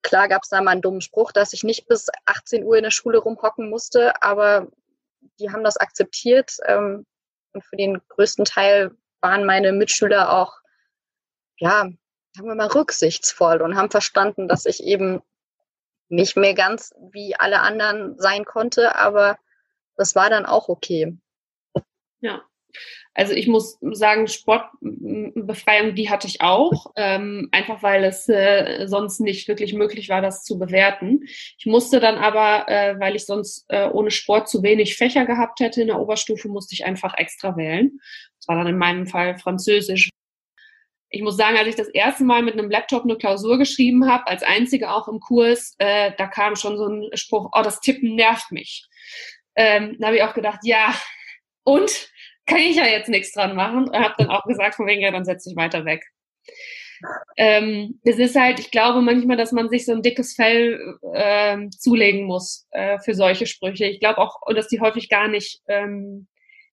klar 0.02 0.28
gab 0.28 0.42
es 0.42 0.48
da 0.48 0.60
mal 0.60 0.72
einen 0.72 0.82
dummen 0.82 1.00
Spruch, 1.00 1.32
dass 1.32 1.52
ich 1.52 1.64
nicht 1.64 1.86
bis 1.86 2.08
18 2.26 2.64
Uhr 2.64 2.76
in 2.76 2.84
der 2.84 2.90
Schule 2.90 3.18
rumhocken 3.18 3.70
musste, 3.70 4.22
aber 4.22 4.68
die 5.38 5.50
haben 5.50 5.64
das 5.64 5.76
akzeptiert. 5.76 6.56
Ähm, 6.66 7.06
und 7.52 7.64
für 7.64 7.76
den 7.76 8.00
größten 8.08 8.44
Teil 8.44 8.96
waren 9.20 9.44
meine 9.44 9.72
Mitschüler 9.72 10.32
auch, 10.32 10.58
ja, 11.58 11.88
sagen 12.34 12.48
wir 12.48 12.54
mal, 12.54 12.68
rücksichtsvoll 12.68 13.62
und 13.62 13.76
haben 13.76 13.90
verstanden, 13.90 14.48
dass 14.48 14.66
ich 14.66 14.82
eben 14.82 15.22
nicht 16.08 16.36
mehr 16.36 16.54
ganz 16.54 16.94
wie 17.12 17.34
alle 17.36 17.60
anderen 17.60 18.18
sein 18.18 18.44
konnte, 18.44 18.96
aber 18.96 19.38
das 19.96 20.14
war 20.14 20.30
dann 20.30 20.46
auch 20.46 20.68
okay. 20.68 21.18
Ja, 22.20 22.42
also 23.18 23.32
ich 23.32 23.48
muss 23.48 23.78
sagen, 23.80 24.28
Sportbefreiung, 24.28 25.96
die 25.96 26.08
hatte 26.08 26.28
ich 26.28 26.40
auch, 26.40 26.92
ähm, 26.94 27.48
einfach 27.50 27.82
weil 27.82 28.04
es 28.04 28.28
äh, 28.28 28.86
sonst 28.86 29.18
nicht 29.18 29.48
wirklich 29.48 29.74
möglich 29.74 30.08
war, 30.08 30.20
das 30.20 30.44
zu 30.44 30.56
bewerten. 30.56 31.24
Ich 31.58 31.66
musste 31.66 31.98
dann 31.98 32.16
aber, 32.16 32.68
äh, 32.68 32.94
weil 33.00 33.16
ich 33.16 33.26
sonst 33.26 33.64
äh, 33.70 33.88
ohne 33.88 34.12
Sport 34.12 34.48
zu 34.48 34.62
wenig 34.62 34.96
Fächer 34.96 35.26
gehabt 35.26 35.58
hätte 35.58 35.80
in 35.80 35.88
der 35.88 35.98
Oberstufe, 35.98 36.48
musste 36.48 36.74
ich 36.74 36.84
einfach 36.84 37.14
extra 37.18 37.56
wählen. 37.56 37.98
Das 38.38 38.46
war 38.46 38.56
dann 38.56 38.68
in 38.68 38.78
meinem 38.78 39.08
Fall 39.08 39.36
Französisch. 39.36 40.10
Ich 41.10 41.22
muss 41.22 41.36
sagen, 41.36 41.56
als 41.56 41.66
ich 41.66 41.74
das 41.74 41.88
erste 41.88 42.22
Mal 42.22 42.42
mit 42.42 42.54
einem 42.54 42.70
Laptop 42.70 43.02
eine 43.02 43.16
Klausur 43.16 43.58
geschrieben 43.58 44.08
habe, 44.08 44.28
als 44.28 44.44
einzige 44.44 44.92
auch 44.92 45.08
im 45.08 45.18
Kurs, 45.18 45.74
äh, 45.78 46.12
da 46.16 46.28
kam 46.28 46.54
schon 46.54 46.76
so 46.76 46.86
ein 46.86 47.10
Spruch, 47.14 47.50
oh, 47.52 47.62
das 47.62 47.80
Tippen 47.80 48.14
nervt 48.14 48.52
mich. 48.52 48.86
Ähm, 49.56 49.96
da 49.98 50.06
habe 50.06 50.18
ich 50.18 50.22
auch 50.22 50.34
gedacht, 50.34 50.60
ja, 50.62 50.94
und 51.64 52.10
kann 52.48 52.58
ich 52.58 52.76
ja 52.76 52.86
jetzt 52.86 53.08
nichts 53.08 53.32
dran 53.32 53.54
machen. 53.54 53.88
Und 53.88 53.96
habe 53.96 54.14
dann 54.18 54.30
auch 54.30 54.44
gesagt, 54.44 54.74
von 54.74 54.86
wegen, 54.86 55.02
ja, 55.02 55.10
dann 55.10 55.24
setze 55.24 55.50
ich 55.50 55.56
weiter 55.56 55.84
weg. 55.84 56.04
Ähm, 57.36 58.00
es 58.02 58.18
ist 58.18 58.34
halt, 58.34 58.58
ich 58.58 58.72
glaube 58.72 59.00
manchmal, 59.02 59.36
dass 59.36 59.52
man 59.52 59.68
sich 59.68 59.84
so 59.84 59.92
ein 59.92 60.02
dickes 60.02 60.34
Fell 60.34 60.98
äh, 61.12 61.68
zulegen 61.70 62.24
muss 62.24 62.66
äh, 62.70 62.98
für 62.98 63.14
solche 63.14 63.46
Sprüche. 63.46 63.84
Ich 63.86 64.00
glaube 64.00 64.18
auch, 64.18 64.40
dass 64.52 64.66
die 64.66 64.80
häufig 64.80 65.08
gar 65.08 65.28
nicht 65.28 65.60
ähm, 65.68 66.26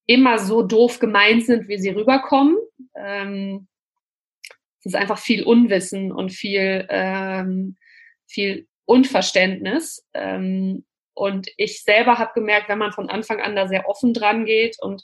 immer 0.08 0.39
so 0.39 0.63
doof 0.63 1.00
gemeint 1.00 1.46
sind, 1.46 1.67
wie 1.67 1.77
sie 1.77 1.89
rüberkommen. 1.89 2.58
Ähm, 2.96 3.67
es 4.79 4.88
ist 4.88 4.96
einfach 4.96 5.20
viel 5.20 5.44
Unwissen 5.44 6.12
und 6.12 6.32
viel, 6.32 6.88
ähm, 6.89 7.75
viel 8.27 8.67
Unverständnis. 8.86 10.08
Ähm, 10.13 10.86
und 11.13 11.50
ich 11.58 11.84
selber 11.84 12.17
habe 12.17 12.34
gemerkt, 12.34 12.67
wenn 12.67 12.77
man 12.77 12.91
von 12.91 13.10
Anfang 13.10 13.39
an 13.41 13.55
da 13.55 13.67
sehr 13.67 13.88
offen 13.88 14.13
dran 14.13 14.46
geht 14.46 14.77
und 14.82 15.03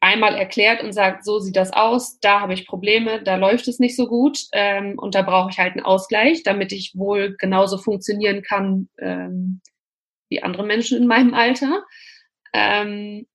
einmal 0.00 0.34
erklärt 0.34 0.82
und 0.82 0.92
sagt, 0.92 1.24
so 1.24 1.38
sieht 1.38 1.56
das 1.56 1.72
aus, 1.72 2.18
da 2.20 2.40
habe 2.40 2.54
ich 2.54 2.66
Probleme, 2.66 3.22
da 3.22 3.36
läuft 3.36 3.68
es 3.68 3.78
nicht 3.78 3.96
so 3.96 4.08
gut 4.08 4.46
ähm, 4.52 4.98
und 4.98 5.14
da 5.14 5.22
brauche 5.22 5.50
ich 5.50 5.58
halt 5.58 5.74
einen 5.74 5.84
Ausgleich, 5.84 6.42
damit 6.42 6.72
ich 6.72 6.96
wohl 6.96 7.36
genauso 7.36 7.76
funktionieren 7.76 8.42
kann 8.42 8.88
ähm, 8.98 9.60
wie 10.30 10.42
andere 10.42 10.64
Menschen 10.64 10.98
in 10.98 11.06
meinem 11.06 11.34
Alter. 11.34 11.84
Ähm, 12.54 13.26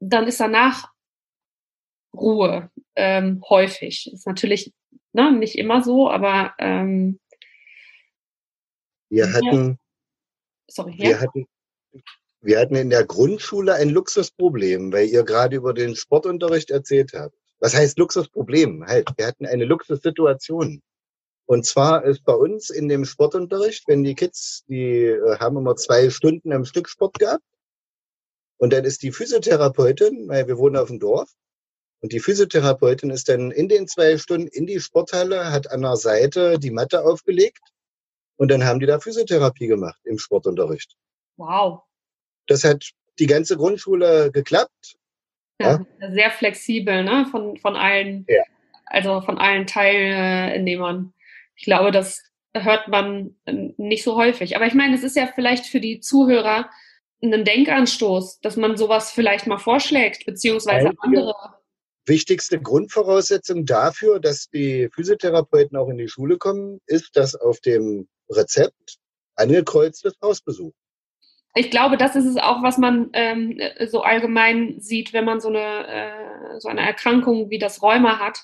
dann 0.00 0.26
ist 0.26 0.40
danach 0.40 0.90
Ruhe 2.14 2.70
ähm, 2.94 3.42
häufig. 3.48 4.12
Ist 4.12 4.26
natürlich 4.26 4.72
ne, 5.12 5.32
nicht 5.32 5.56
immer 5.56 5.82
so, 5.82 6.10
aber 6.10 6.54
ähm, 6.58 7.20
wir 9.08 9.32
hatten, 9.32 9.78
sorry, 10.68 10.94
wir 10.98 11.10
ja? 11.10 11.20
hatten 11.20 11.46
wir 12.42 12.58
hatten 12.58 12.74
in 12.74 12.90
der 12.90 13.04
Grundschule 13.04 13.74
ein 13.74 13.90
Luxusproblem, 13.90 14.92
weil 14.92 15.06
ihr 15.06 15.22
gerade 15.22 15.56
über 15.56 15.72
den 15.72 15.96
Sportunterricht 15.96 16.70
erzählt 16.70 17.12
habt. 17.14 17.34
Was 17.60 17.74
heißt 17.74 17.98
Luxusproblem? 17.98 18.84
Halt, 18.86 19.08
wir 19.16 19.26
hatten 19.26 19.46
eine 19.46 19.64
Luxussituation. 19.64 20.82
Und 21.46 21.66
zwar 21.66 22.04
ist 22.04 22.24
bei 22.24 22.34
uns 22.34 22.70
in 22.70 22.88
dem 22.88 23.04
Sportunterricht, 23.04 23.86
wenn 23.86 24.02
die 24.02 24.14
Kids, 24.14 24.64
die 24.68 25.04
äh, 25.04 25.38
haben 25.38 25.56
immer 25.56 25.76
zwei 25.76 26.10
Stunden 26.10 26.52
am 26.52 26.64
Stück 26.64 26.88
Sport 26.88 27.18
gehabt. 27.18 27.44
Und 28.58 28.72
dann 28.72 28.84
ist 28.84 29.02
die 29.02 29.12
Physiotherapeutin, 29.12 30.28
weil 30.28 30.46
wir 30.46 30.58
wohnen 30.58 30.76
auf 30.76 30.88
dem 30.88 30.98
Dorf, 30.98 31.30
und 32.02 32.12
die 32.12 32.18
Physiotherapeutin 32.18 33.10
ist 33.10 33.28
dann 33.28 33.52
in 33.52 33.68
den 33.68 33.86
zwei 33.86 34.18
Stunden 34.18 34.48
in 34.48 34.66
die 34.66 34.80
Sporthalle, 34.80 35.52
hat 35.52 35.70
an 35.70 35.82
der 35.82 35.96
Seite 35.96 36.58
die 36.58 36.72
Matte 36.72 37.04
aufgelegt 37.04 37.62
und 38.36 38.50
dann 38.50 38.64
haben 38.64 38.80
die 38.80 38.86
da 38.86 38.98
Physiotherapie 38.98 39.68
gemacht 39.68 40.00
im 40.02 40.18
Sportunterricht. 40.18 40.96
Wow. 41.36 41.82
Das 42.52 42.64
hat 42.64 42.90
die 43.18 43.26
ganze 43.26 43.56
Grundschule 43.56 44.30
geklappt. 44.30 44.96
Ja, 45.58 45.84
ja. 46.00 46.12
Sehr 46.12 46.30
flexibel, 46.30 47.02
ne? 47.02 47.26
Von, 47.30 47.56
von 47.56 47.76
allen, 47.76 48.26
ja. 48.28 48.42
also 48.86 49.22
von 49.22 49.38
allen 49.38 49.66
Teilnehmern. 49.66 51.14
Ich 51.56 51.64
glaube, 51.64 51.92
das 51.92 52.22
hört 52.54 52.88
man 52.88 53.34
nicht 53.46 54.04
so 54.04 54.16
häufig. 54.16 54.54
Aber 54.54 54.66
ich 54.66 54.74
meine, 54.74 54.94
es 54.94 55.02
ist 55.02 55.16
ja 55.16 55.30
vielleicht 55.34 55.64
für 55.64 55.80
die 55.80 56.00
Zuhörer 56.00 56.68
ein 57.22 57.44
Denkanstoß, 57.44 58.40
dass 58.40 58.56
man 58.56 58.76
sowas 58.76 59.12
vielleicht 59.12 59.46
mal 59.46 59.58
vorschlägt, 59.58 60.26
beziehungsweise 60.26 60.88
Einige 60.88 61.02
andere. 61.02 61.34
Wichtigste 62.04 62.60
Grundvoraussetzung 62.60 63.64
dafür, 63.64 64.20
dass 64.20 64.50
die 64.50 64.90
Physiotherapeuten 64.92 65.78
auch 65.78 65.88
in 65.88 65.96
die 65.96 66.08
Schule 66.08 66.36
kommen, 66.36 66.80
ist, 66.86 67.16
dass 67.16 67.34
auf 67.34 67.60
dem 67.60 68.08
Rezept 68.28 68.98
angekreuzt 69.36 70.04
ist 70.04 70.16
Hausbesuch 70.20 70.72
ich 71.54 71.70
glaube, 71.70 71.96
das 71.96 72.16
ist 72.16 72.24
es 72.24 72.36
auch, 72.36 72.62
was 72.62 72.78
man 72.78 73.10
ähm, 73.12 73.60
so 73.86 74.02
allgemein 74.02 74.80
sieht, 74.80 75.12
wenn 75.12 75.24
man 75.24 75.40
so 75.40 75.48
eine, 75.48 75.86
äh, 75.86 76.60
so 76.60 76.68
eine 76.68 76.80
Erkrankung 76.80 77.50
wie 77.50 77.58
das 77.58 77.82
Rheuma 77.82 78.18
hat. 78.18 78.40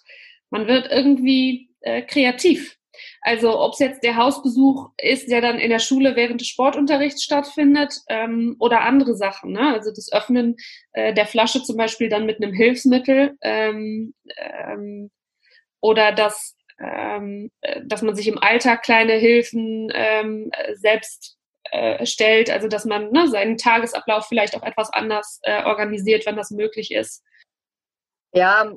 Man 0.51 0.67
wird 0.67 0.91
irgendwie 0.91 1.71
äh, 1.81 2.03
kreativ. 2.03 2.77
Also 3.23 3.59
ob 3.61 3.75
es 3.75 3.79
jetzt 3.79 4.03
der 4.03 4.17
Hausbesuch 4.17 4.91
ist, 5.01 5.31
der 5.31 5.41
dann 5.41 5.59
in 5.59 5.71
der 5.71 5.79
Schule 5.79 6.17
während 6.17 6.41
des 6.41 6.49
Sportunterrichts 6.49 7.23
stattfindet 7.23 8.01
ähm, 8.09 8.57
oder 8.59 8.83
andere 8.83 9.15
Sachen. 9.15 9.53
Ne? 9.53 9.73
Also 9.73 9.91
das 9.91 10.13
Öffnen 10.13 10.57
äh, 10.93 11.15
der 11.15 11.27
Flasche 11.27 11.63
zum 11.63 11.77
Beispiel 11.77 12.09
dann 12.09 12.27
mit 12.27 12.43
einem 12.43 12.53
Hilfsmittel 12.53 13.37
ähm, 13.41 14.15
ähm, 14.37 15.11
oder 15.81 16.13
das, 16.13 16.57
ähm, 16.81 17.51
äh, 17.61 17.81
dass 17.85 18.03
man 18.03 18.15
sich 18.15 18.29
im 18.29 18.39
Alltag 18.39 18.83
kleine 18.83 19.15
Hilfen 19.15 19.91
ähm, 19.95 20.51
selbst 20.75 21.38
äh, 21.73 22.05
stellt, 22.07 22.51
also 22.51 22.69
dass 22.69 22.85
man 22.85 23.11
ne, 23.11 23.29
seinen 23.29 23.57
Tagesablauf 23.57 24.27
vielleicht 24.27 24.57
auch 24.57 24.63
etwas 24.63 24.93
anders 24.93 25.41
äh, 25.43 25.65
organisiert, 25.65 26.27
wenn 26.27 26.37
das 26.37 26.51
möglich 26.51 26.93
ist. 26.93 27.25
Ja, 28.33 28.73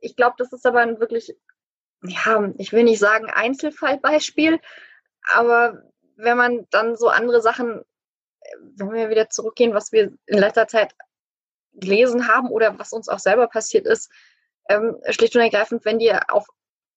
ich 0.00 0.16
glaube, 0.16 0.36
das 0.38 0.52
ist 0.52 0.66
aber 0.66 0.80
ein 0.80 1.00
wirklich, 1.00 1.34
ja, 2.02 2.52
ich 2.58 2.72
will 2.72 2.84
nicht 2.84 2.98
sagen 2.98 3.26
Einzelfallbeispiel, 3.30 4.60
aber 5.28 5.82
wenn 6.16 6.36
man 6.36 6.66
dann 6.70 6.96
so 6.96 7.08
andere 7.08 7.40
Sachen 7.40 7.82
wenn 8.76 8.92
wir 8.92 9.10
wieder 9.10 9.30
zurückgehen, 9.30 9.74
was 9.74 9.92
wir 9.92 10.12
in 10.26 10.38
letzter 10.38 10.66
Zeit 10.66 10.94
gelesen 11.72 12.28
haben 12.28 12.48
oder 12.48 12.78
was 12.78 12.92
uns 12.92 13.08
auch 13.08 13.18
selber 13.18 13.48
passiert 13.48 13.86
ist, 13.86 14.10
ähm, 14.68 14.96
schlicht 15.10 15.34
und 15.34 15.42
ergreifend, 15.42 15.84
wenn 15.84 15.98
dir 15.98 16.22
auf 16.28 16.46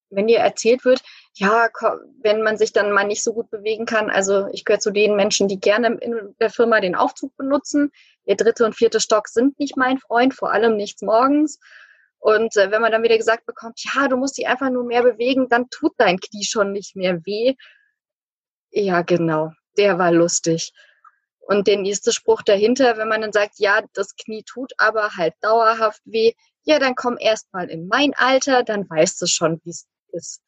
wenn 0.10 0.27
dir 0.27 0.39
erzählt 0.39 0.86
wird, 0.86 1.03
ja, 1.39 1.70
wenn 2.22 2.41
man 2.41 2.58
sich 2.58 2.74
dann 2.74 2.91
mal 2.91 3.03
nicht 3.03 3.24
so 3.24 3.34
gut 3.34 3.50
bewegen 3.51 3.86
kann, 3.86 4.10
also 4.10 4.48
ich 4.51 4.65
gehöre 4.65 4.79
zu 4.79 4.91
den 4.91 5.15
Menschen, 5.15 5.48
die 5.48 5.60
gerne 5.60 5.98
in 6.01 6.36
der 6.39 6.50
Firma 6.50 6.79
den 6.79 6.96
Aufzug 6.96 7.36
benutzen. 7.38 7.91
Der 8.27 8.36
dritte 8.36 8.65
und 8.65 8.75
vierte 8.75 9.00
Stock 9.00 9.27
sind 9.27 9.60
nicht 9.60 9.77
mein 9.77 10.00
Freund, 10.00 10.34
vor 10.34 10.51
allem 10.51 10.75
nichts 10.75 11.01
morgens. 11.01 11.60
Und 12.20 12.58
äh, 12.58 12.72
wenn 12.72 12.82
man 12.82 12.91
dann 12.91 13.03
wieder 13.03 13.17
gesagt 13.17 13.46
bekommt, 13.46 13.79
ja, 13.84 14.08
du 14.08 14.17
musst 14.17 14.38
dich 14.38 14.48
einfach 14.48 14.72
nur 14.72 14.84
mehr 14.84 15.03
bewegen, 15.03 15.48
dann 15.48 15.70
tut 15.70 15.94
dein 15.98 16.20
Knie 16.20 16.44
schon 16.44 16.72
nicht 16.72 16.96
mehr 16.96 17.24
weh. 17.25 17.53
Ja, 18.72 19.03
genau, 19.03 19.51
der 19.77 20.00
war 20.00 20.12
lustig. 20.12 20.74
Und 21.39 21.67
der 21.67 21.77
nächste 21.77 22.12
Spruch 22.12 22.41
dahinter, 22.41 22.98
wenn 22.98 23.08
man 23.08 23.22
dann 23.22 23.32
sagt, 23.32 23.60
ja, 23.60 23.82
das 23.94 24.15
Knie 24.15 24.44
tut 24.44 24.74
aber 24.77 25.15
halt 25.15 25.36
dauerhaft 25.41 26.01
weh, 26.06 26.34
ja, 26.63 26.79
dann 26.79 26.96
komm 26.96 27.17
erst 27.20 27.53
mal 27.53 27.70
in 27.70 27.88
mein 27.88 28.13
Alter, 28.15 28.63
dann 28.63 28.89
weißt 28.89 29.22
du 29.22 29.27
schon, 29.27 29.62
wie 29.63 29.70
es 29.70 29.88
ist. 30.12 30.41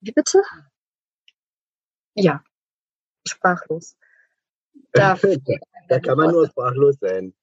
Wie 0.00 0.12
bitte? 0.12 0.42
Ja, 2.14 2.42
sprachlos. 3.26 3.96
Da, 4.92 5.18
da 5.88 6.00
kann 6.00 6.16
man 6.16 6.32
nur 6.32 6.46
sprachlos 6.46 6.96
sein. 7.00 7.34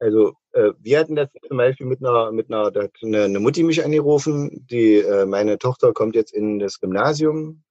Also 0.00 0.34
äh, 0.52 0.72
wir 0.78 0.98
hatten 0.98 1.14
das 1.14 1.28
zum 1.46 1.56
Beispiel 1.56 1.86
mit 1.86 2.00
einer, 2.00 2.32
mit 2.32 2.50
einer, 2.50 2.70
da 2.70 2.84
hat 2.84 2.92
eine, 3.02 3.24
eine 3.24 3.38
Mutti 3.38 3.62
mich 3.62 3.84
angerufen, 3.84 4.66
die 4.66 4.96
äh, 4.96 5.26
meine 5.26 5.58
Tochter 5.58 5.92
kommt 5.92 6.16
jetzt 6.16 6.32
in 6.32 6.58
das 6.58 6.80
Gymnasium 6.80 7.62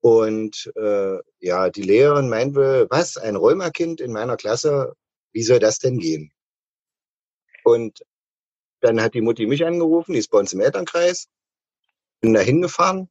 und 0.00 0.70
äh, 0.76 1.18
ja, 1.40 1.70
die 1.70 1.82
Lehrerin 1.82 2.28
meinte, 2.28 2.86
was, 2.90 3.16
ein 3.16 3.36
Rheumakind 3.36 4.00
in 4.00 4.12
meiner 4.12 4.36
Klasse, 4.36 4.94
wie 5.32 5.42
soll 5.42 5.58
das 5.58 5.78
denn 5.78 5.98
gehen? 5.98 6.30
Und 7.64 8.04
dann 8.80 9.00
hat 9.02 9.14
die 9.14 9.22
Mutti 9.22 9.46
mich 9.46 9.64
angerufen, 9.64 10.12
die 10.12 10.18
ist 10.18 10.30
bei 10.30 10.38
uns 10.38 10.52
im 10.52 10.60
Elternkreis, 10.60 11.28
bin 12.20 12.34
da 12.34 12.40
hingefahren 12.40 13.08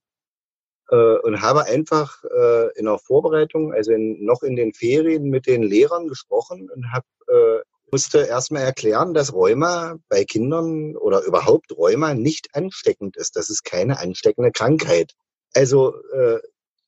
äh, 0.90 1.18
und 1.20 1.42
habe 1.42 1.66
einfach 1.66 2.24
äh, 2.24 2.78
in 2.78 2.86
der 2.86 2.98
Vorbereitung, 2.98 3.74
also 3.74 3.92
in, 3.92 4.24
noch 4.24 4.44
in 4.44 4.56
den 4.56 4.74
Ferien 4.74 5.30
mit 5.30 5.48
den 5.48 5.64
Lehrern 5.64 6.08
gesprochen 6.08 6.70
und 6.74 6.92
hab, 6.92 7.06
äh, 7.28 7.60
musste 7.92 8.20
erstmal 8.20 8.64
erklären, 8.64 9.14
dass 9.14 9.34
Rheuma 9.34 9.98
bei 10.10 10.24
Kindern 10.24 10.96
oder 10.96 11.24
überhaupt 11.24 11.76
Rheuma 11.76 12.14
nicht 12.14 12.50
ansteckend 12.54 13.18
ist. 13.18 13.36
Das 13.36 13.50
ist 13.50 13.64
keine 13.64 14.00
ansteckende 14.00 14.52
Krankheit. 14.52 15.14
Also 15.54 15.96
äh, 16.12 16.40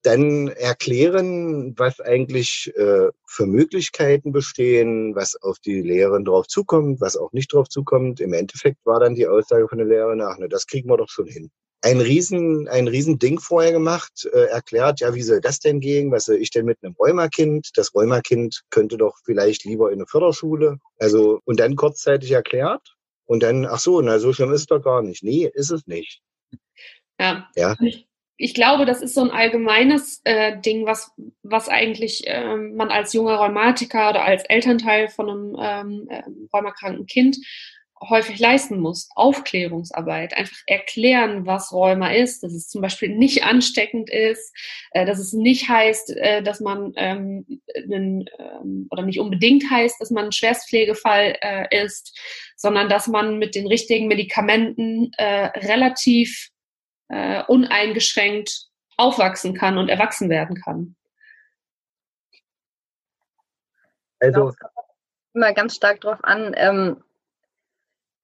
dann 0.03 0.48
erklären, 0.48 1.75
was 1.77 2.00
eigentlich 2.00 2.72
äh, 2.75 3.10
für 3.27 3.46
Möglichkeiten 3.46 4.31
bestehen, 4.31 5.15
was 5.15 5.36
auf 5.41 5.60
die 5.60 5.81
Lehrerin 5.81 6.25
drauf 6.25 6.48
zukommt, 6.48 7.01
was 7.01 7.17
auch 7.17 7.31
nicht 7.34 7.53
drauf 7.53 7.70
zukommt. 7.70 8.20
Im 8.20 8.34
Endeffekt 8.34 8.77
war 8.84 9.00
dann 9.00 9.15
die 9.15 9.27
Aussage 9.27 9.67
von 9.67 9.77
der 9.77 9.88
Lehrerin, 9.88 10.22
ach 10.22 10.38
ne, 10.38 10.50
das 10.50 10.65
kriegen 10.65 10.89
wir 10.89 10.98
doch 10.98 11.10
schon 11.10 11.27
hin. 11.27 11.51
Ein 11.82 12.00
riesen, 12.00 12.68
ein 12.68 12.88
riesen 12.88 13.18
Ding 13.18 13.40
vorher 13.40 13.72
gemacht, 13.72 14.30
äh, 14.32 14.46
erklärt, 14.46 15.00
ja, 15.00 15.16
wie 15.16 15.22
soll 15.22 15.42
das 15.42 15.60
denn 15.60 15.80
gehen? 15.80 16.12
Was 16.12 16.26
soll 16.26 16.36
ich 16.38 16.52
denn 16.52 16.66
mit 16.66 16.78
einem 16.84 16.96
Rheumakind? 17.00 17.72
Das 17.76 17.96
Rheumakind 17.96 18.62
könnte 18.70 18.98
doch 18.98 19.18
vielleicht 19.24 19.66
lieber 19.66 19.90
in 19.90 20.00
eine 20.00 20.08
Förderschule. 20.08 20.78
Also, 21.00 21.40
und 21.46 21.60
dann 21.60 21.76
kurzzeitig 21.76 22.32
erklärt. 22.32 22.96
Und 23.26 23.44
dann, 23.44 23.66
ach 23.66 23.80
so, 23.80 24.02
na, 24.02 24.20
so 24.20 24.34
schlimm 24.34 24.54
ist 24.54 24.62
es 24.62 24.68
doch 24.68 24.82
gar 24.82 25.02
nicht. 25.02 25.24
Nee, 25.24 25.50
ist 25.54 25.72
es 25.72 25.88
nicht. 25.88 26.22
Ja. 27.20 27.50
ja 27.56 27.76
ich 28.42 28.56
glaube, 28.56 28.86
das 28.86 29.04
ist 29.04 29.14
so 29.14 29.22
ein 29.22 29.30
allgemeines 29.30 30.20
äh, 30.24 30.60
Ding, 30.60 30.88
was, 30.88 31.12
was 31.44 31.70
eigentlich 31.70 32.24
ähm, 32.26 32.76
man 32.76 32.90
als 32.90 33.14
junger 33.14 33.36
Rheumatiker 33.36 34.10
oder 34.10 34.24
als 34.24 34.44
Elternteil 34.46 35.10
von 35.10 35.30
einem 35.30 35.58
ähm, 35.60 36.08
äh, 36.10 36.24
rheumakranken 36.52 37.06
Kind 37.06 37.38
häufig 38.01 38.39
leisten 38.39 38.79
muss. 38.79 39.10
Aufklärungsarbeit, 39.15 40.35
einfach 40.35 40.57
erklären, 40.66 41.46
was 41.46 41.72
Rheuma 41.72 42.11
ist, 42.11 42.44
dass 42.44 42.53
es 42.53 42.68
zum 42.68 42.81
Beispiel 42.81 43.09
nicht 43.09 43.44
ansteckend 43.44 44.09
ist, 44.09 44.55
äh, 44.92 45.05
dass 45.05 45.20
es 45.20 45.33
nicht 45.33 45.70
heißt, 45.70 46.16
äh, 46.18 46.42
dass 46.42 46.59
man 46.59 46.94
ähm, 46.96 47.61
einen, 47.75 48.25
ähm, 48.40 48.87
oder 48.90 49.03
nicht 49.03 49.20
unbedingt 49.20 49.70
heißt, 49.70 50.01
dass 50.01 50.11
man 50.11 50.25
ein 50.25 50.31
Schwerstpflegefall 50.31 51.37
äh, 51.42 51.83
ist, 51.83 52.18
sondern 52.55 52.90
dass 52.90 53.07
man 53.07 53.37
mit 53.37 53.55
den 53.55 53.68
richtigen 53.68 54.07
Medikamenten 54.07 55.11
äh, 55.18 55.46
relativ 55.59 56.50
äh, 57.09 57.44
uneingeschränkt 57.44 58.68
aufwachsen 58.98 59.53
kann 59.53 59.77
und 59.77 59.90
erwachsen 59.90 60.29
werden 60.29 60.55
kann. 60.61 60.96
Also 64.20 64.50
es 64.50 64.57
kommt 64.57 64.74
immer 65.33 65.53
ganz 65.53 65.75
stark 65.75 66.01
darauf 66.01 66.24
an, 66.24 66.53
ähm, 66.55 67.03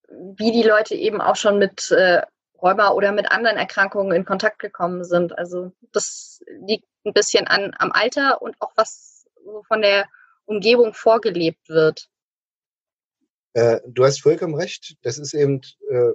wie 0.08 0.52
die 0.52 0.62
Leute 0.62 0.94
eben 0.94 1.20
auch 1.20 1.36
schon 1.36 1.58
mit 1.58 1.90
äh, 1.90 2.22
Rheuma 2.60 2.90
oder 2.90 3.12
mit 3.12 3.30
anderen 3.30 3.56
Erkrankungen 3.56 4.12
in 4.12 4.24
Kontakt 4.24 4.58
gekommen 4.58 5.04
sind. 5.04 5.38
Also 5.38 5.72
das 5.92 6.42
liegt 6.66 6.86
ein 7.04 7.12
bisschen 7.12 7.46
an, 7.46 7.74
am 7.78 7.92
Alter 7.92 8.42
und 8.42 8.56
auch 8.60 8.72
was 8.76 9.26
so 9.44 9.62
von 9.66 9.82
der 9.82 10.08
Umgebung 10.46 10.94
vorgelebt 10.94 11.68
wird. 11.68 12.08
Äh, 13.52 13.80
du 13.86 14.04
hast 14.04 14.22
vollkommen 14.22 14.54
recht. 14.54 14.96
Das 15.02 15.18
ist 15.18 15.34
eben 15.34 15.60
äh, 15.88 16.12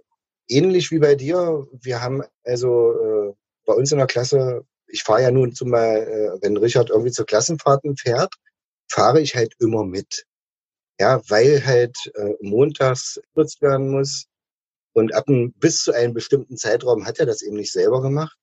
ähnlich 0.47 0.91
wie 0.91 0.99
bei 0.99 1.15
dir. 1.15 1.65
Wir 1.71 2.01
haben 2.01 2.23
also 2.43 2.93
äh, 2.93 3.33
bei 3.65 3.73
uns 3.73 3.91
in 3.91 3.97
der 3.97 4.07
Klasse, 4.07 4.65
ich 4.87 5.03
fahre 5.03 5.23
ja 5.23 5.31
nun 5.31 5.53
zumal, 5.53 5.97
äh, 5.97 6.41
wenn 6.41 6.57
Richard 6.57 6.89
irgendwie 6.89 7.11
zur 7.11 7.25
Klassenfahrten 7.25 7.95
fährt, 7.95 8.33
fahre 8.89 9.21
ich 9.21 9.35
halt 9.35 9.53
immer 9.59 9.83
mit. 9.83 10.25
Ja, 10.99 11.21
weil 11.29 11.65
halt 11.65 11.95
äh, 12.15 12.33
montags 12.41 13.19
benutzt 13.33 13.61
werden 13.61 13.89
muss. 13.89 14.25
Und 14.93 15.13
ab 15.15 15.27
ein, 15.27 15.53
bis 15.53 15.83
zu 15.83 15.91
einem 15.91 16.13
bestimmten 16.13 16.55
Zeitraum 16.55 17.05
hat 17.05 17.19
er 17.19 17.25
das 17.25 17.41
eben 17.41 17.55
nicht 17.55 17.71
selber 17.71 18.01
gemacht. 18.01 18.37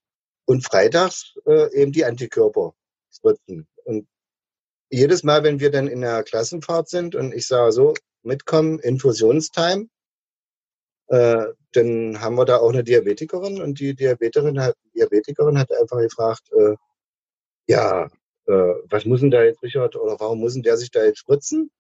Und 0.47 0.65
freitags 0.65 1.35
äh, 1.47 1.73
eben 1.75 1.93
die 1.93 2.05
Antikörper 2.05 2.75
spritzen. 3.11 3.69
Und 3.85 4.09
jedes 4.91 5.23
Mal, 5.23 5.45
wenn 5.45 5.61
wir 5.61 5.71
dann 5.71 5.87
in 5.87 6.01
der 6.01 6.25
Klassenfahrt 6.25 6.89
sind 6.89 7.15
und 7.15 7.33
ich 7.33 7.47
sage 7.47 7.73
so, 7.73 7.95
mitkommen, 8.23 8.81
Infusionstime, 8.81 9.89
äh, 11.07 11.47
dann 11.73 12.21
haben 12.21 12.37
wir 12.37 12.45
da 12.45 12.59
auch 12.59 12.71
eine 12.71 12.85
Diabetikerin 12.85 13.61
und 13.61 13.81
die 13.81 13.95
Diabetikerin 13.95 14.61
hat, 14.61 14.77
Diabetikerin 14.95 15.59
hat 15.59 15.71
einfach 15.73 15.99
gefragt, 15.99 16.51
äh, 16.53 16.77
ja, 17.69 18.07
äh, 18.47 18.75
was 18.89 19.05
muss 19.05 19.21
denn 19.21 19.31
da 19.31 19.43
jetzt 19.43 19.63
Richard 19.63 19.97
oder 19.97 20.19
warum 20.19 20.41
muss 20.41 20.55
denn 20.55 20.63
der 20.63 20.77
sich 20.77 20.91
da 20.91 21.05
jetzt 21.05 21.19
spritzen? 21.19 21.71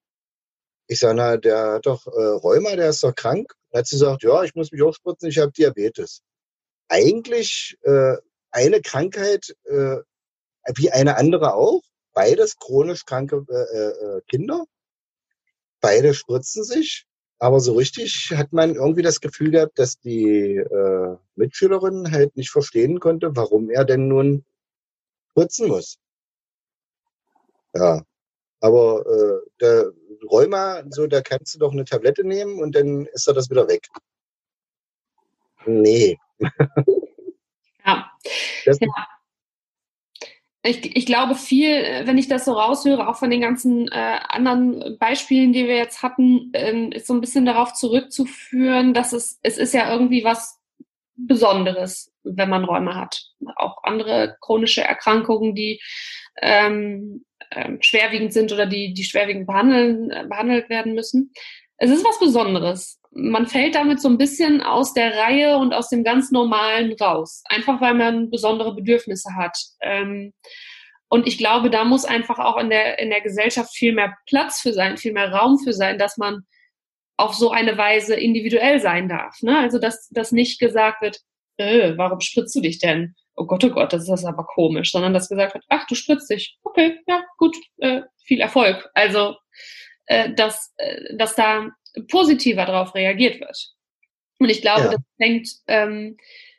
Ich 0.90 0.98
sage, 0.98 1.14
na, 1.14 1.37
der 1.37 1.74
hat 1.74 1.87
doch 1.87 2.05
äh, 2.09 2.11
Rheuma, 2.11 2.74
der 2.74 2.88
ist 2.88 3.05
doch 3.05 3.14
krank. 3.14 3.55
Dann 3.70 3.79
hat 3.79 3.87
sie 3.87 3.94
gesagt, 3.94 4.24
ja, 4.24 4.42
ich 4.42 4.57
muss 4.57 4.72
mich 4.72 4.83
auch 4.83 4.92
spritzen, 4.92 5.29
ich 5.29 5.38
habe 5.38 5.53
Diabetes. 5.53 6.22
Eigentlich 6.88 7.79
äh, 7.83 8.16
eine 8.50 8.81
Krankheit 8.81 9.55
äh, 9.66 9.98
wie 10.74 10.90
eine 10.90 11.16
andere 11.16 11.55
auch, 11.55 11.83
beides 12.12 12.57
chronisch 12.57 13.05
kranke 13.05 13.44
äh, 13.48 14.16
äh, 14.16 14.20
Kinder. 14.29 14.64
Beide 15.81 16.12
spritzen 16.12 16.64
sich. 16.64 17.07
Aber 17.38 17.61
so 17.61 17.74
richtig 17.74 18.33
hat 18.37 18.53
man 18.53 18.74
irgendwie 18.74 19.03
das 19.03 19.20
Gefühl 19.20 19.53
gehabt, 19.53 19.79
dass 19.79 20.00
die 20.00 20.57
äh, 20.57 21.16
Mitschülerin 21.37 22.11
halt 22.11 22.37
nicht 22.37 22.50
verstehen 22.50 22.98
konnte, 22.98 23.37
warum 23.37 23.70
er 23.70 23.85
denn 23.85 24.09
nun 24.09 24.44
putzen 25.35 25.68
muss. 25.68 26.00
Ja, 27.76 28.03
aber 28.61 29.05
äh, 29.07 29.49
der 29.61 29.92
Rheuma, 30.31 30.83
so, 30.90 31.07
da 31.07 31.23
kannst 31.23 31.55
du 31.55 31.59
doch 31.59 31.73
eine 31.73 31.85
Tablette 31.85 32.25
nehmen 32.25 32.61
und 32.61 32.75
dann 32.75 33.07
ist 33.07 33.27
er 33.27 33.35
das 33.35 33.51
wieder 33.51 33.68
weg. 33.68 33.88
Nee. 35.66 36.18
ja. 37.87 38.11
Das, 38.64 38.79
ja 38.81 38.88
ich, 40.62 40.96
ich 40.96 41.07
glaube 41.07 41.35
viel, 41.35 41.70
äh, 41.70 42.07
wenn 42.07 42.18
ich 42.18 42.29
das 42.29 42.44
so 42.44 42.53
raushöre, 42.53 43.09
auch 43.09 43.16
von 43.16 43.31
den 43.31 43.40
ganzen 43.40 43.88
äh, 43.88 44.18
anderen 44.29 44.99
Beispielen, 44.99 45.53
die 45.53 45.66
wir 45.66 45.77
jetzt 45.77 46.03
hatten, 46.03 46.51
ähm, 46.53 46.92
ist 46.92 47.07
so 47.07 47.14
ein 47.14 47.20
bisschen 47.20 47.46
darauf 47.46 47.73
zurückzuführen, 47.73 48.92
dass 48.92 49.12
es, 49.12 49.38
es 49.42 49.57
ist 49.57 49.73
ja 49.73 49.90
irgendwie 49.90 50.25
was 50.25 50.59
Besonderes, 51.16 52.12
wenn 52.25 52.51
man 52.51 52.64
Räume 52.64 52.94
hat. 52.94 53.23
Auch 53.57 53.83
andere 53.85 54.37
chronische 54.40 54.83
Erkrankungen, 54.83 55.55
die 55.55 55.81
ähm, 56.40 57.24
äh, 57.50 57.72
schwerwiegend 57.81 58.33
sind 58.33 58.53
oder 58.53 58.66
die, 58.66 58.94
die 58.94 59.05
schwerwiegend 59.05 59.46
behandeln, 59.46 60.11
äh, 60.11 60.26
behandelt 60.29 60.68
werden 60.68 60.94
müssen. 60.94 61.33
Es 61.76 61.90
ist 61.90 62.05
was 62.05 62.18
Besonderes 62.18 63.00
man 63.12 63.46
fällt 63.46 63.74
damit 63.74 64.00
so 64.00 64.09
ein 64.09 64.18
bisschen 64.18 64.62
aus 64.62 64.94
der 64.94 65.16
Reihe 65.16 65.57
und 65.57 65.74
aus 65.74 65.88
dem 65.88 66.05
ganz 66.05 66.31
Normalen 66.31 66.92
raus. 66.92 67.42
Einfach 67.48 67.81
weil 67.81 67.94
man 67.94 68.31
besondere 68.31 68.74
Bedürfnisse 68.74 69.35
hat. 69.37 69.59
Ähm, 69.81 70.33
und 71.09 71.26
ich 71.26 71.38
glaube, 71.38 71.70
da 71.70 71.85
muss 71.85 72.05
einfach 72.05 72.38
auch 72.38 72.57
in 72.57 72.70
der, 72.70 73.00
in 73.00 73.11
der 73.11 73.20
Gesellschaft 73.20 73.74
viel 73.74 73.92
mehr 73.92 74.16
Platz 74.26 74.61
für 74.61 74.72
sein, 74.72 74.96
viel 74.96 75.12
mehr 75.12 75.33
Raum 75.33 75.59
für 75.59 75.72
sein, 75.72 75.98
dass 75.98 76.16
man 76.18 76.42
auf 77.16 77.35
so 77.35 77.50
eine 77.50 77.76
Weise 77.76 78.14
individuell 78.14 78.81
sein 78.81 79.09
darf. 79.09 79.42
Ne? 79.42 79.59
Also, 79.59 79.79
dass, 79.79 80.09
dass 80.11 80.31
nicht 80.31 80.61
gesagt 80.61 81.03
wird, 81.03 81.20
äh, 81.61 81.96
warum 81.96 82.20
spritzt 82.20 82.55
du 82.57 82.61
dich 82.61 82.79
denn? 82.79 83.14
Oh 83.37 83.46
Gott, 83.46 83.64
oh 83.64 83.70
Gott, 83.70 83.92
das 83.92 84.09
ist 84.09 84.25
aber 84.25 84.44
komisch, 84.44 84.92
sondern 84.92 85.14
das 85.14 85.29
gesagt 85.29 85.55
hat, 85.55 85.64
ach, 85.68 85.87
du 85.87 85.94
spritzt 85.94 86.31
dich. 86.31 86.59
Okay, 86.62 86.99
ja, 87.07 87.23
gut, 87.38 87.57
äh, 87.79 88.03
viel 88.25 88.40
Erfolg. 88.40 88.90
Also, 88.94 89.37
äh, 90.07 90.33
dass, 90.35 90.73
äh, 90.77 91.16
dass 91.16 91.35
da 91.35 91.68
positiver 92.09 92.66
darauf 92.66 92.94
reagiert 92.94 93.40
wird. 93.40 93.75
Und 94.38 94.49
ich 94.49 94.62
glaube, 94.62 94.85
ja. 94.85 94.90
das 94.92 95.01
fängt, 95.18 95.49
ähm, 95.66 96.16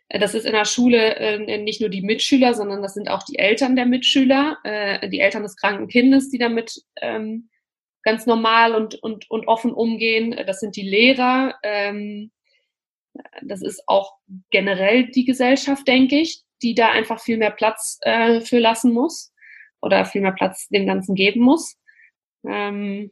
das 0.09 0.33
ist 0.33 0.45
in 0.45 0.53
der 0.53 0.65
Schule 0.65 1.15
äh, 1.15 1.57
nicht 1.57 1.81
nur 1.81 1.89
die 1.89 2.01
Mitschüler, 2.01 2.53
sondern 2.53 2.81
das 2.81 2.93
sind 2.93 3.09
auch 3.09 3.23
die 3.23 3.39
Eltern 3.39 3.75
der 3.75 3.85
Mitschüler, 3.85 4.57
äh, 4.63 5.09
die 5.09 5.19
Eltern 5.19 5.43
des 5.43 5.55
kranken 5.55 5.87
Kindes, 5.87 6.29
die 6.29 6.37
damit 6.37 6.81
ähm, 7.01 7.49
ganz 8.03 8.25
normal 8.25 8.75
und, 8.75 8.95
und, 8.95 9.29
und 9.29 9.47
offen 9.47 9.73
umgehen. 9.73 10.35
Das 10.45 10.59
sind 10.59 10.75
die 10.75 10.87
Lehrer. 10.87 11.55
Ähm, 11.63 12.31
das 13.41 13.61
ist 13.61 13.83
auch 13.87 14.15
generell 14.49 15.07
die 15.07 15.25
Gesellschaft, 15.25 15.87
denke 15.87 16.17
ich, 16.17 16.43
die 16.61 16.75
da 16.75 16.89
einfach 16.89 17.19
viel 17.19 17.37
mehr 17.37 17.51
Platz 17.51 17.97
äh, 18.01 18.41
für 18.41 18.59
lassen 18.59 18.93
muss 18.93 19.33
oder 19.81 20.05
viel 20.05 20.21
mehr 20.21 20.33
Platz 20.33 20.67
dem 20.69 20.85
Ganzen 20.85 21.15
geben 21.15 21.41
muss. 21.41 21.77
Ähm, 22.47 23.11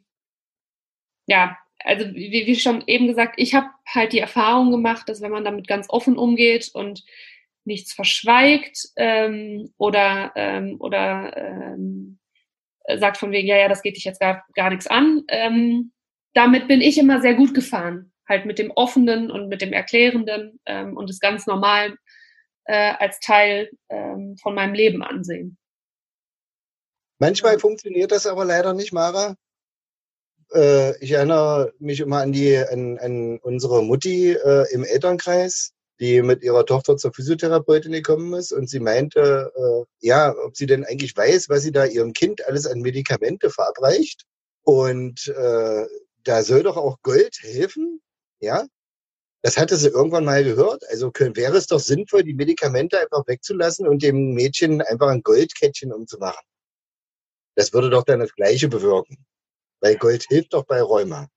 ja, 1.27 1.57
also 1.79 2.13
wie, 2.13 2.45
wie 2.45 2.55
schon 2.55 2.83
eben 2.87 3.07
gesagt, 3.07 3.35
ich 3.37 3.53
habe 3.53 3.67
halt 3.87 4.13
die 4.13 4.19
Erfahrung 4.19 4.71
gemacht, 4.71 5.07
dass 5.07 5.21
wenn 5.21 5.31
man 5.31 5.45
damit 5.45 5.67
ganz 5.67 5.89
offen 5.89 6.17
umgeht 6.17 6.69
und 6.73 7.03
nichts 7.65 7.93
verschweigt 7.93 8.89
ähm, 8.95 9.73
oder 9.77 10.31
ähm, 10.35 10.77
oder 10.79 11.35
ähm, 11.37 12.19
sagt 12.97 13.17
von 13.17 13.31
wegen, 13.31 13.47
ja, 13.47 13.57
ja, 13.57 13.67
das 13.67 13.81
geht 13.83 13.95
dich 13.95 14.03
jetzt 14.03 14.19
gar, 14.19 14.43
gar 14.55 14.69
nichts 14.69 14.87
an. 14.87 15.23
Ähm, 15.27 15.91
damit 16.33 16.67
bin 16.67 16.81
ich 16.81 16.97
immer 16.97 17.21
sehr 17.21 17.35
gut 17.35 17.53
gefahren. 17.53 18.11
Halt 18.29 18.45
mit 18.45 18.59
dem 18.59 18.71
Offenen 18.71 19.31
und 19.31 19.49
mit 19.49 19.61
dem 19.61 19.73
Erklärenden 19.73 20.59
ähm, 20.65 20.95
und 20.95 21.09
es 21.09 21.19
ganz 21.19 21.47
normal 21.47 21.95
äh, 22.65 22.93
als 22.99 23.19
Teil 23.19 23.71
ähm, 23.89 24.37
von 24.41 24.53
meinem 24.53 24.75
Leben 24.75 25.01
ansehen. 25.01 25.57
Manchmal 27.17 27.59
funktioniert 27.59 28.11
das 28.11 28.27
aber 28.27 28.45
leider 28.45 28.73
nicht, 28.73 28.93
Mara. 28.93 29.35
Äh, 30.53 30.97
ich 31.03 31.11
erinnere 31.11 31.73
mich 31.79 31.99
immer 31.99 32.21
an 32.21 32.31
die, 32.31 32.57
an, 32.57 32.97
an 32.99 33.39
unsere 33.39 33.83
Mutti 33.83 34.31
äh, 34.31 34.71
im 34.71 34.83
Elternkreis, 34.83 35.73
die 35.99 36.21
mit 36.21 36.43
ihrer 36.43 36.65
Tochter 36.65 36.95
zur 36.95 37.13
Physiotherapeutin 37.13 37.91
gekommen 37.91 38.33
ist 38.33 38.53
und 38.53 38.69
sie 38.69 38.79
meinte, 38.79 39.51
äh, 39.55 40.05
ja, 40.07 40.33
ob 40.45 40.55
sie 40.55 40.65
denn 40.65 40.85
eigentlich 40.85 41.15
weiß, 41.15 41.49
was 41.49 41.63
sie 41.63 41.71
da 41.71 41.85
ihrem 41.85 42.13
Kind 42.13 42.45
alles 42.47 42.65
an 42.65 42.79
Medikamente 42.79 43.49
verabreicht. 43.49 44.25
Und 44.63 45.27
äh, 45.27 45.85
da 46.23 46.43
soll 46.43 46.63
doch 46.63 46.77
auch 46.77 47.01
Gold 47.01 47.37
helfen, 47.41 48.01
ja. 48.39 48.65
Das 49.41 49.57
hatte 49.57 49.77
sie 49.77 49.87
irgendwann 49.87 50.25
mal 50.25 50.43
gehört. 50.43 50.83
Also 50.89 51.11
können, 51.11 51.35
wäre 51.35 51.55
es 51.57 51.67
doch 51.67 51.79
sinnvoll, 51.79 52.23
die 52.23 52.33
Medikamente 52.33 52.99
einfach 52.99 53.25
wegzulassen 53.25 53.87
und 53.87 54.03
dem 54.03 54.33
Mädchen 54.33 54.81
einfach 54.81 55.07
ein 55.07 55.23
Goldkettchen 55.23 55.93
umzumachen. 55.93 56.45
Das 57.55 57.73
würde 57.73 57.89
doch 57.89 58.03
dann 58.03 58.19
das 58.19 58.33
Gleiche 58.33 58.67
bewirken. 58.67 59.25
Weil 59.79 59.97
Gold 59.97 60.25
hilft 60.27 60.53
doch 60.53 60.65
bei 60.65 60.81
Rheuma. 60.81 61.29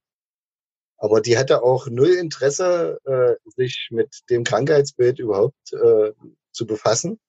Aber 0.97 1.21
die 1.21 1.38
hatte 1.38 1.62
auch 1.62 1.87
null 1.88 2.15
Interesse, 2.15 2.99
äh, 3.05 3.35
sich 3.57 3.88
mit 3.91 4.21
dem 4.31 4.45
Krankheitsbild 4.45 5.19
überhaupt 5.19 5.73
äh, 5.73 6.12
zu 6.53 6.67
befassen. 6.67 7.21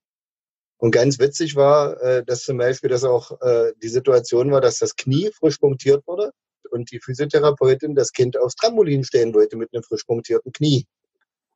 Und 0.77 0.91
ganz 0.91 1.19
witzig 1.19 1.55
war, 1.55 2.01
äh, 2.01 2.25
dass 2.25 2.43
zum 2.43 2.57
Beispiel 2.57 2.89
das 2.89 3.03
auch 3.03 3.39
äh, 3.41 3.73
die 3.81 3.89
Situation 3.89 4.51
war, 4.51 4.61
dass 4.61 4.79
das 4.79 4.95
Knie 4.95 5.31
frisch 5.31 5.57
punktiert 5.57 6.05
wurde 6.07 6.31
und 6.73 6.91
die 6.91 6.99
Physiotherapeutin 6.99 7.95
das 7.95 8.11
Kind 8.11 8.37
aufs 8.37 8.55
Trampolin 8.55 9.03
stellen 9.03 9.33
wollte 9.33 9.55
mit 9.55 9.73
einem 9.73 9.83
frisch 9.83 10.03
punktierten 10.03 10.51
Knie. 10.51 10.85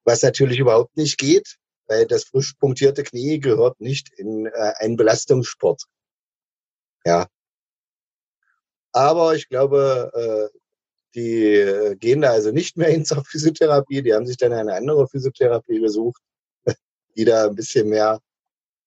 Was 0.05 0.21
natürlich 0.21 0.59
überhaupt 0.59 0.95
nicht 0.95 1.17
geht, 1.17 1.57
weil 1.87 2.05
das 2.05 2.25
frisch 2.25 2.53
punktierte 2.53 3.03
Knie 3.03 3.39
gehört 3.39 3.79
nicht 3.81 4.09
in 4.17 4.45
äh, 4.45 4.73
einen 4.77 4.95
Belastungssport. 4.95 5.83
Ja. 7.05 7.27
Aber 8.93 9.35
ich 9.35 9.49
glaube, 9.49 10.11
äh, 10.53 10.57
die 11.15 11.45
äh, 11.45 11.95
gehen 11.95 12.21
da 12.21 12.31
also 12.31 12.51
nicht 12.51 12.77
mehr 12.77 12.89
hin 12.91 13.05
zur 13.05 13.23
Physiotherapie, 13.25 14.01
die 14.01 14.13
haben 14.13 14.27
sich 14.27 14.37
dann 14.37 14.53
eine 14.53 14.73
andere 14.73 15.07
Physiotherapie 15.07 15.79
gesucht, 15.79 16.21
die 17.15 17.25
da 17.25 17.47
ein 17.47 17.55
bisschen 17.55 17.89
mehr 17.89 18.19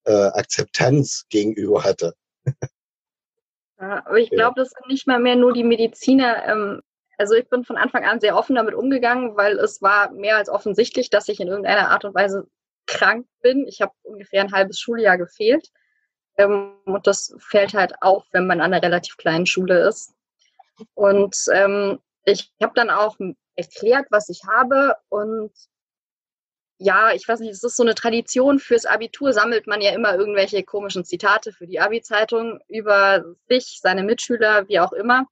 äh, 0.05 0.13
Akzeptanz 0.13 1.27
gegenüber 1.29 1.85
hatte. 1.85 2.15
Ja, 3.81 4.03
aber 4.05 4.19
ich 4.19 4.31
glaube, 4.31 4.61
das 4.61 4.71
sind 4.71 4.89
nicht 4.89 5.07
mal 5.07 5.19
mehr 5.19 5.37
nur 5.37 5.53
die 5.53 5.65
Mediziner. 5.65 6.45
Ähm, 6.47 6.83
also 7.17 7.35
ich 7.35 7.49
bin 7.49 7.65
von 7.65 7.77
Anfang 7.77 8.05
an 8.05 8.21
sehr 8.21 8.37
offen 8.37 8.57
damit 8.57 8.75
umgegangen, 8.75 9.37
weil 9.37 9.59
es 9.59 9.81
war 9.81 10.11
mehr 10.11 10.37
als 10.37 10.49
offensichtlich, 10.49 11.11
dass 11.11 11.29
ich 11.29 11.41
in 11.41 11.49
irgendeiner 11.49 11.89
Art 11.91 12.05
und 12.05 12.15
Weise 12.15 12.47
krank 12.87 13.27
bin. 13.43 13.67
Ich 13.67 13.81
habe 13.81 13.93
ungefähr 14.03 14.43
ein 14.43 14.53
halbes 14.53 14.79
Schuljahr 14.79 15.17
gefehlt. 15.17 15.69
Ähm, 16.37 16.75
und 16.85 17.07
das 17.07 17.35
fällt 17.39 17.75
halt 17.75 17.95
auf, 18.03 18.25
wenn 18.33 18.47
man 18.47 18.61
an 18.61 18.73
einer 18.73 18.83
relativ 18.83 19.17
kleinen 19.17 19.47
Schule 19.47 19.87
ist. 19.89 20.15
Und 20.95 21.37
ähm, 21.53 22.01
ich 22.25 22.53
habe 22.63 22.73
dann 22.75 22.91
auch 22.91 23.17
erklärt, 23.57 24.07
was 24.11 24.29
ich 24.29 24.43
habe 24.49 24.95
und 25.09 25.53
ja, 26.83 27.13
ich 27.13 27.29
weiß 27.29 27.41
nicht, 27.41 27.51
es 27.51 27.63
ist 27.63 27.77
so 27.77 27.83
eine 27.83 27.95
Tradition 27.95 28.59
fürs 28.59 28.87
Abitur, 28.87 29.33
sammelt 29.33 29.67
man 29.67 29.81
ja 29.81 29.93
immer 29.93 30.15
irgendwelche 30.15 30.63
komischen 30.65 31.05
Zitate 31.05 31.53
für 31.53 31.67
die 31.67 31.79
Abi-Zeitung 31.79 32.61
über 32.69 33.25
sich, 33.49 33.81
seine 33.83 34.03
Mitschüler, 34.03 34.67
wie 34.69 34.81
auch 34.81 34.93
immer. 34.93 35.27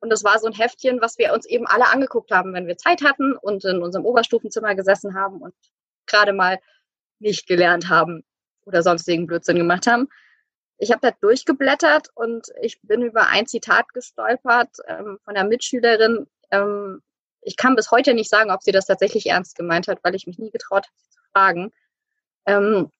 Und 0.00 0.10
das 0.10 0.24
war 0.24 0.38
so 0.38 0.46
ein 0.46 0.54
Heftchen, 0.54 1.00
was 1.00 1.18
wir 1.18 1.32
uns 1.32 1.46
eben 1.46 1.66
alle 1.66 1.88
angeguckt 1.88 2.30
haben, 2.30 2.54
wenn 2.54 2.66
wir 2.66 2.78
Zeit 2.78 3.02
hatten 3.02 3.36
und 3.36 3.64
in 3.64 3.82
unserem 3.82 4.06
Oberstufenzimmer 4.06 4.74
gesessen 4.74 5.14
haben 5.14 5.42
und 5.42 5.54
gerade 6.06 6.32
mal 6.32 6.58
nicht 7.18 7.46
gelernt 7.46 7.88
haben 7.88 8.24
oder 8.64 8.82
sonstigen 8.82 9.26
Blödsinn 9.26 9.56
gemacht 9.56 9.86
haben 9.86 10.08
ich 10.78 10.92
habe 10.92 11.00
da 11.02 11.10
durchgeblättert 11.20 12.08
und 12.14 12.46
ich 12.62 12.80
bin 12.82 13.02
über 13.02 13.26
ein 13.26 13.46
Zitat 13.46 13.92
gestolpert 13.92 14.76
ähm, 14.86 15.18
von 15.24 15.34
der 15.34 15.44
Mitschülerin. 15.44 16.26
Ähm, 16.50 17.02
ich 17.42 17.56
kann 17.56 17.76
bis 17.76 17.90
heute 17.90 18.14
nicht 18.14 18.30
sagen, 18.30 18.50
ob 18.50 18.62
sie 18.62 18.72
das 18.72 18.86
tatsächlich 18.86 19.26
ernst 19.26 19.56
gemeint 19.56 19.88
hat, 19.88 19.98
weil 20.02 20.14
ich 20.14 20.26
mich 20.26 20.38
nie 20.38 20.50
getraut 20.50 20.86
habe, 20.86 20.96
sie 20.96 21.10
zu 21.10 21.20
fragen. 21.32 21.72
Ähm, 22.46 22.90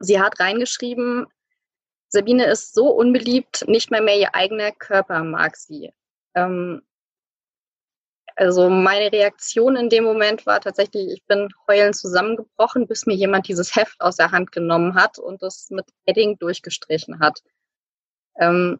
sie 0.00 0.20
hat 0.20 0.40
reingeschrieben, 0.40 1.26
Sabine 2.08 2.44
ist 2.44 2.74
so 2.74 2.88
unbeliebt, 2.88 3.66
nicht 3.68 3.90
mehr 3.90 4.02
mehr 4.02 4.18
ihr 4.18 4.34
eigener 4.34 4.70
Körper 4.72 5.24
mag 5.24 5.56
sie. 5.56 5.92
Ähm, 6.34 6.82
also 8.36 8.68
meine 8.68 9.12
Reaktion 9.12 9.76
in 9.76 9.88
dem 9.88 10.04
Moment 10.04 10.46
war 10.46 10.60
tatsächlich, 10.60 11.10
ich 11.10 11.24
bin 11.26 11.48
heulend 11.68 11.96
zusammengebrochen, 11.96 12.86
bis 12.86 13.06
mir 13.06 13.14
jemand 13.14 13.48
dieses 13.48 13.76
Heft 13.76 14.00
aus 14.00 14.16
der 14.16 14.30
Hand 14.30 14.52
genommen 14.52 14.94
hat 14.94 15.18
und 15.18 15.42
das 15.42 15.70
mit 15.70 15.86
Edding 16.04 16.38
durchgestrichen 16.38 17.20
hat. 17.20 17.42
Ähm, 18.38 18.78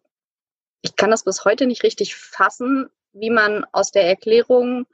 ich 0.83 0.97
kann 0.97 1.11
das 1.11 1.25
bis 1.25 1.45
heute 1.45 1.67
nicht 1.67 1.83
richtig 1.85 2.17
fassen, 2.17 2.91
wie 3.13 3.31
man 3.31 3.65
aus 3.73 3.91
der 3.91 4.07
Erklärung 4.07 4.87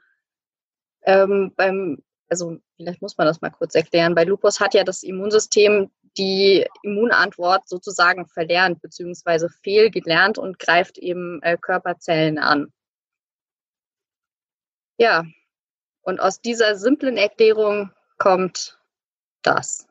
ähm, 1.03 1.53
beim, 1.55 2.03
also 2.29 2.59
vielleicht 2.75 3.01
muss 3.01 3.17
man 3.17 3.27
das 3.27 3.41
mal 3.41 3.49
kurz 3.49 3.75
erklären, 3.75 4.15
bei 4.15 4.23
Lupus 4.23 4.59
hat 4.59 4.73
ja 4.73 4.83
das 4.83 5.03
Immunsystem 5.03 5.89
die 6.17 6.67
Immunantwort 6.83 7.67
sozusagen 7.67 8.27
verlernt 8.27 8.81
bzw. 8.81 9.47
fehlgelernt 9.61 10.37
und 10.37 10.59
greift 10.59 10.97
eben 10.97 11.41
äh, 11.43 11.57
Körperzellen 11.57 12.39
an. 12.39 12.73
Ja, 14.97 15.23
und 16.01 16.19
aus 16.19 16.41
dieser 16.41 16.75
simplen 16.75 17.17
Erklärung 17.17 17.91
kommt 18.17 18.79
das. 19.43 19.87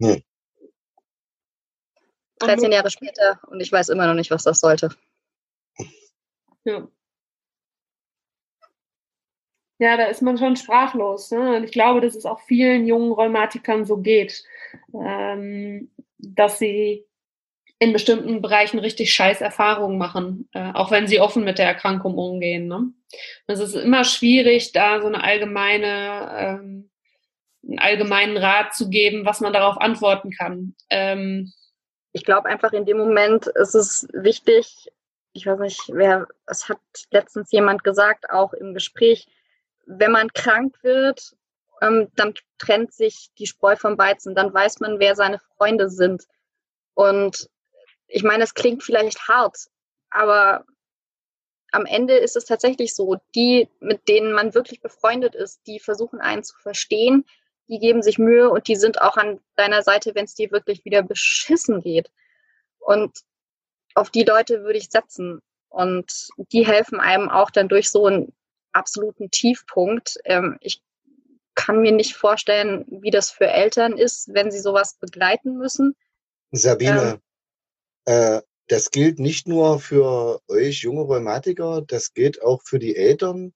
Hm. 0.00 0.22
13 2.40 2.72
Jahre 2.72 2.90
später 2.90 3.38
und 3.48 3.60
ich 3.60 3.70
weiß 3.70 3.90
immer 3.90 4.06
noch 4.06 4.14
nicht, 4.14 4.30
was 4.30 4.44
das 4.44 4.60
sollte. 4.60 4.88
Ja. 6.64 6.88
Ja, 9.78 9.96
da 9.96 10.04
ist 10.04 10.20
man 10.20 10.36
schon 10.36 10.56
sprachlos. 10.56 11.30
Ne? 11.30 11.56
Und 11.56 11.64
ich 11.64 11.72
glaube, 11.72 12.02
dass 12.02 12.14
es 12.14 12.26
auch 12.26 12.40
vielen 12.40 12.86
jungen 12.86 13.12
Rheumatikern 13.12 13.86
so 13.86 13.96
geht, 13.96 14.44
ähm, 14.92 15.90
dass 16.18 16.58
sie 16.58 17.06
in 17.78 17.94
bestimmten 17.94 18.42
Bereichen 18.42 18.78
richtig 18.78 19.14
scheiß 19.14 19.40
Erfahrungen 19.40 19.96
machen, 19.96 20.50
äh, 20.52 20.70
auch 20.74 20.90
wenn 20.90 21.06
sie 21.06 21.18
offen 21.18 21.44
mit 21.44 21.56
der 21.56 21.64
Erkrankung 21.66 22.18
umgehen. 22.18 22.68
Ne? 22.68 22.92
Es 23.46 23.58
ist 23.58 23.74
immer 23.74 24.04
schwierig, 24.04 24.72
da 24.72 25.00
so 25.00 25.06
eine 25.06 25.24
allgemeine, 25.24 26.30
ähm, 26.36 26.90
einen 27.66 27.78
allgemeinen 27.78 28.36
Rat 28.36 28.74
zu 28.74 28.90
geben, 28.90 29.24
was 29.24 29.40
man 29.40 29.54
darauf 29.54 29.80
antworten 29.80 30.30
kann. 30.30 30.74
Ähm, 30.90 31.54
ich 32.12 32.26
glaube 32.26 32.50
einfach 32.50 32.74
in 32.74 32.84
dem 32.84 32.98
Moment 32.98 33.46
ist 33.46 33.74
es 33.74 34.06
wichtig, 34.12 34.90
ich 35.32 35.46
weiß 35.46 35.60
nicht, 35.60 35.82
wer, 35.92 36.26
es 36.46 36.68
hat 36.68 36.80
letztens 37.10 37.52
jemand 37.52 37.84
gesagt, 37.84 38.30
auch 38.30 38.52
im 38.52 38.74
Gespräch, 38.74 39.28
wenn 39.86 40.12
man 40.12 40.32
krank 40.32 40.76
wird, 40.82 41.36
ähm, 41.80 42.08
dann 42.16 42.34
trennt 42.58 42.92
sich 42.92 43.30
die 43.38 43.46
Spreu 43.46 43.76
vom 43.76 43.96
Weizen, 43.96 44.34
dann 44.34 44.52
weiß 44.52 44.80
man, 44.80 44.98
wer 44.98 45.14
seine 45.14 45.38
Freunde 45.56 45.88
sind. 45.88 46.24
Und 46.94 47.48
ich 48.06 48.22
meine, 48.22 48.44
es 48.44 48.54
klingt 48.54 48.82
vielleicht 48.82 49.28
hart, 49.28 49.68
aber 50.10 50.64
am 51.72 51.86
Ende 51.86 52.16
ist 52.16 52.36
es 52.36 52.44
tatsächlich 52.44 52.94
so, 52.94 53.16
die, 53.34 53.68
mit 53.78 54.08
denen 54.08 54.32
man 54.32 54.54
wirklich 54.54 54.80
befreundet 54.80 55.36
ist, 55.36 55.60
die 55.66 55.78
versuchen 55.78 56.20
einen 56.20 56.42
zu 56.42 56.56
verstehen, 56.58 57.24
die 57.68 57.78
geben 57.78 58.02
sich 58.02 58.18
Mühe 58.18 58.50
und 58.50 58.66
die 58.66 58.74
sind 58.74 59.00
auch 59.00 59.16
an 59.16 59.40
deiner 59.54 59.82
Seite, 59.82 60.14
wenn 60.16 60.24
es 60.24 60.34
dir 60.34 60.50
wirklich 60.50 60.84
wieder 60.84 61.02
beschissen 61.02 61.80
geht. 61.80 62.10
Und 62.80 63.20
auf 63.94 64.10
die 64.10 64.24
Leute 64.24 64.62
würde 64.62 64.78
ich 64.78 64.90
setzen. 64.90 65.40
Und 65.68 66.28
die 66.52 66.66
helfen 66.66 66.98
einem 66.98 67.28
auch 67.28 67.50
dann 67.50 67.68
durch 67.68 67.90
so 67.90 68.06
einen 68.06 68.32
absoluten 68.72 69.30
Tiefpunkt. 69.30 70.16
Ähm, 70.24 70.56
ich 70.60 70.82
kann 71.54 71.80
mir 71.82 71.92
nicht 71.92 72.14
vorstellen, 72.14 72.84
wie 72.88 73.10
das 73.10 73.30
für 73.30 73.46
Eltern 73.46 73.96
ist, 73.96 74.32
wenn 74.32 74.50
sie 74.50 74.60
sowas 74.60 74.94
begleiten 74.94 75.58
müssen. 75.58 75.94
Sabine, 76.52 77.20
ähm, 78.06 78.38
äh, 78.38 78.42
das 78.68 78.90
gilt 78.90 79.18
nicht 79.18 79.48
nur 79.48 79.80
für 79.80 80.40
euch 80.48 80.82
junge 80.82 81.02
Rheumatiker, 81.02 81.82
das 81.82 82.14
gilt 82.14 82.42
auch 82.42 82.62
für 82.62 82.78
die 82.78 82.96
Eltern. 82.96 83.52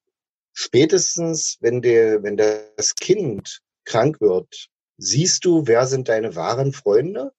Spätestens, 0.52 1.56
wenn, 1.60 1.82
der, 1.82 2.22
wenn 2.22 2.36
das 2.36 2.94
Kind 2.94 3.60
krank 3.84 4.20
wird, 4.20 4.68
siehst 4.96 5.44
du, 5.44 5.66
wer 5.66 5.86
sind 5.86 6.08
deine 6.08 6.36
wahren 6.36 6.72
Freunde, 6.72 7.32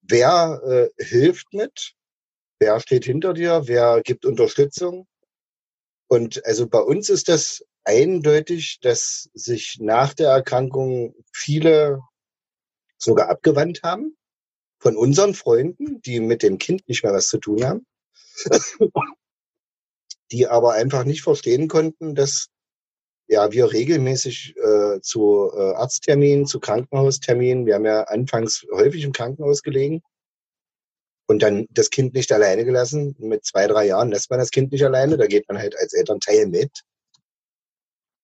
wer 0.00 0.60
äh, 0.98 1.02
hilft 1.04 1.52
mit, 1.52 1.94
wer 2.62 2.78
steht 2.78 3.04
hinter 3.04 3.34
dir, 3.34 3.62
wer 3.66 4.02
gibt 4.02 4.24
Unterstützung. 4.24 5.08
Und 6.08 6.46
also 6.46 6.68
bei 6.68 6.78
uns 6.78 7.08
ist 7.08 7.28
das 7.28 7.64
eindeutig, 7.82 8.78
dass 8.80 9.28
sich 9.34 9.78
nach 9.80 10.14
der 10.14 10.30
Erkrankung 10.30 11.16
viele 11.32 12.00
sogar 12.98 13.28
abgewandt 13.30 13.82
haben 13.82 14.16
von 14.78 14.96
unseren 14.96 15.34
Freunden, 15.34 16.00
die 16.02 16.20
mit 16.20 16.44
dem 16.44 16.58
Kind 16.58 16.88
nicht 16.88 17.02
mehr 17.02 17.12
was 17.12 17.26
zu 17.26 17.38
tun 17.38 17.64
haben, 17.64 17.84
die 20.30 20.46
aber 20.46 20.74
einfach 20.74 21.02
nicht 21.02 21.22
verstehen 21.22 21.66
konnten, 21.66 22.14
dass 22.14 22.46
ja 23.26 23.50
wir 23.50 23.72
regelmäßig 23.72 24.54
äh, 24.56 25.00
zu 25.00 25.50
äh, 25.52 25.74
Arztterminen, 25.74 26.46
zu 26.46 26.60
Krankenhausterminen, 26.60 27.66
wir 27.66 27.74
haben 27.74 27.86
ja 27.86 28.04
anfangs 28.04 28.64
häufig 28.72 29.02
im 29.02 29.12
Krankenhaus 29.12 29.62
gelegen 29.62 30.00
und 31.26 31.42
dann 31.42 31.66
das 31.70 31.90
Kind 31.90 32.14
nicht 32.14 32.32
alleine 32.32 32.64
gelassen. 32.64 33.14
Mit 33.18 33.44
zwei, 33.44 33.66
drei 33.66 33.86
Jahren 33.86 34.10
lässt 34.10 34.30
man 34.30 34.38
das 34.38 34.50
Kind 34.50 34.72
nicht 34.72 34.84
alleine, 34.84 35.16
da 35.16 35.26
geht 35.26 35.48
man 35.48 35.58
halt 35.58 35.78
als 35.78 35.92
Elternteil 35.92 36.46
mit. 36.46 36.82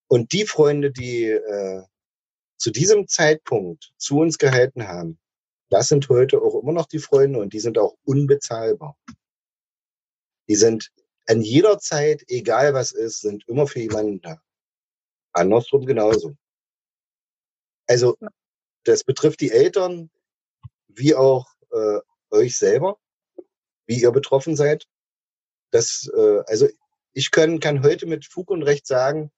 Und 0.08 0.32
die 0.32 0.46
Freunde, 0.46 0.90
die 0.90 1.24
äh, 1.24 1.82
zu 2.56 2.70
diesem 2.70 3.08
Zeitpunkt 3.08 3.92
zu 3.98 4.18
uns 4.18 4.38
gehalten 4.38 4.88
haben, 4.88 5.18
das 5.70 5.88
sind 5.88 6.08
heute 6.08 6.40
auch 6.40 6.60
immer 6.60 6.72
noch 6.72 6.86
die 6.86 6.98
Freunde 6.98 7.38
und 7.38 7.52
die 7.52 7.60
sind 7.60 7.78
auch 7.78 7.96
unbezahlbar. 8.04 8.96
Die 10.48 10.56
sind 10.56 10.90
an 11.26 11.42
jeder 11.42 11.78
Zeit, 11.78 12.24
egal 12.28 12.72
was 12.72 12.92
ist, 12.92 13.20
sind 13.20 13.46
immer 13.48 13.66
für 13.66 13.80
jemanden 13.80 14.20
da. 14.22 14.40
Andersrum 15.32 15.84
genauso. 15.84 16.36
Also 17.86 18.16
das 18.84 19.04
betrifft 19.04 19.40
die 19.40 19.50
Eltern 19.50 20.10
wie 20.88 21.14
auch 21.14 21.46
äh, 21.70 21.98
euch 22.30 22.56
selber, 22.58 22.98
wie 23.86 24.00
ihr 24.00 24.10
betroffen 24.12 24.56
seid. 24.56 24.86
Das, 25.70 26.10
äh, 26.14 26.42
also 26.46 26.68
ich 27.12 27.30
kann, 27.30 27.60
kann 27.60 27.82
heute 27.82 28.06
mit 28.06 28.26
Fug 28.26 28.50
und 28.50 28.62
Recht 28.62 28.86
sagen, 28.86 29.30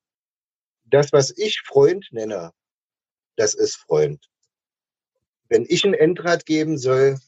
das, 0.85 1.13
was 1.13 1.31
ich 1.37 1.61
Freund 1.61 2.09
nenne, 2.11 2.53
das 3.37 3.55
ist 3.55 3.77
Freund 3.77 4.31
wenn 5.51 5.67
ich 5.69 5.85
ein 5.85 5.95
Endrat 5.95 6.47
geben 6.47 6.79
soll, 6.79 7.19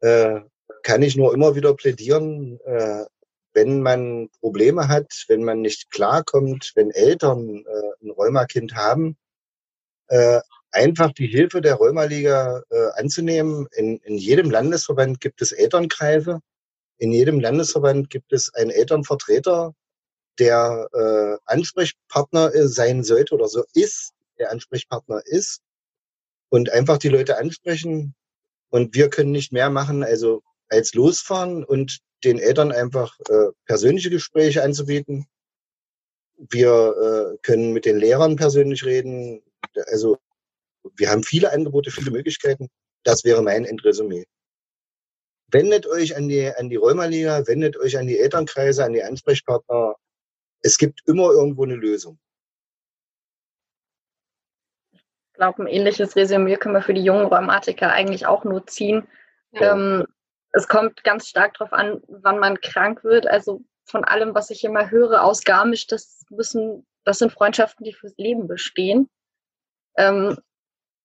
äh, 0.00 0.40
kann 0.82 1.02
ich 1.02 1.14
nur 1.14 1.32
immer 1.32 1.54
wieder 1.54 1.74
plädieren, 1.74 2.58
äh, 2.64 3.04
wenn 3.52 3.82
man 3.82 4.30
Probleme 4.40 4.88
hat, 4.88 5.24
wenn 5.28 5.44
man 5.44 5.60
nicht 5.60 5.90
klarkommt, 5.92 6.72
wenn 6.74 6.90
Eltern 6.90 7.64
äh, 7.64 8.04
ein 8.04 8.10
Rheumakind 8.10 8.74
haben, 8.74 9.16
äh, 10.08 10.40
einfach 10.74 11.12
die 11.12 11.26
Hilfe 11.26 11.60
der 11.60 11.74
Rheumaliga 11.74 12.62
äh, 12.70 12.88
anzunehmen. 12.96 13.66
In, 13.72 13.98
in 13.98 14.18
jedem 14.18 14.50
Landesverband 14.50 15.20
gibt 15.20 15.40
es 15.40 15.52
Elternkreise. 15.52 16.40
In 16.98 17.12
jedem 17.12 17.40
Landesverband 17.40 18.10
gibt 18.10 18.32
es 18.32 18.52
einen 18.54 18.70
Elternvertreter, 18.70 19.74
der 20.38 20.88
äh, 20.92 21.36
Ansprechpartner 21.46 22.50
sein 22.68 23.04
sollte 23.04 23.34
oder 23.34 23.48
so 23.48 23.64
ist, 23.72 24.12
der 24.38 24.50
Ansprechpartner 24.50 25.22
ist 25.24 25.60
und 26.48 26.70
einfach 26.70 26.98
die 26.98 27.08
Leute 27.08 27.38
ansprechen. 27.38 28.14
Und 28.70 28.94
wir 28.94 29.10
können 29.10 29.30
nicht 29.30 29.52
mehr 29.52 29.70
machen, 29.70 30.02
also 30.02 30.42
als 30.68 30.94
losfahren 30.94 31.64
und 31.64 32.00
den 32.24 32.38
Eltern 32.38 32.72
einfach 32.72 33.18
äh, 33.28 33.52
persönliche 33.66 34.10
Gespräche 34.10 34.62
anzubieten. 34.62 35.26
Wir 36.36 37.34
äh, 37.34 37.38
können 37.42 37.72
mit 37.72 37.84
den 37.84 37.98
Lehrern 37.98 38.36
persönlich 38.36 38.84
reden. 38.84 39.42
Also 39.86 40.18
wir 40.96 41.10
haben 41.10 41.22
viele 41.22 41.52
Angebote, 41.52 41.90
viele 41.90 42.10
Möglichkeiten. 42.10 42.68
Das 43.02 43.24
wäre 43.24 43.42
mein 43.42 43.64
Endresümee. 43.64 44.24
Wendet 45.48 45.86
euch 45.86 46.16
an 46.16 46.28
die, 46.28 46.48
an 46.48 46.68
die 46.68 46.76
Rheumaliga, 46.76 47.46
wendet 47.46 47.76
euch 47.76 47.98
an 47.98 48.06
die 48.06 48.18
Elternkreise, 48.18 48.84
an 48.84 48.92
die 48.92 49.02
Ansprechpartner. 49.02 49.94
Es 50.62 50.78
gibt 50.78 51.00
immer 51.06 51.30
irgendwo 51.30 51.64
eine 51.64 51.76
Lösung 51.76 52.18
glaube, 55.34 55.62
ein 55.62 55.66
ähnliches 55.66 56.16
Resümee 56.16 56.56
können 56.56 56.74
wir 56.74 56.82
für 56.82 56.94
die 56.94 57.04
jungen 57.04 57.26
Rheumatiker 57.26 57.92
eigentlich 57.92 58.26
auch 58.26 58.44
nur 58.44 58.66
ziehen. 58.66 59.06
Ja. 59.52 59.72
Ähm, 59.72 60.06
es 60.52 60.68
kommt 60.68 61.04
ganz 61.04 61.28
stark 61.28 61.54
darauf 61.54 61.72
an, 61.72 62.00
wann 62.08 62.38
man 62.38 62.60
krank 62.60 63.04
wird. 63.04 63.26
Also 63.26 63.62
von 63.84 64.04
allem, 64.04 64.34
was 64.34 64.50
ich 64.50 64.64
immer 64.64 64.90
höre 64.90 65.22
aus 65.22 65.42
Garmisch, 65.42 65.86
das 65.86 66.24
müssen, 66.30 66.86
das 67.04 67.18
sind 67.18 67.32
Freundschaften, 67.32 67.84
die 67.84 67.92
fürs 67.92 68.16
Leben 68.16 68.46
bestehen. 68.46 69.10
Ähm, 69.98 70.38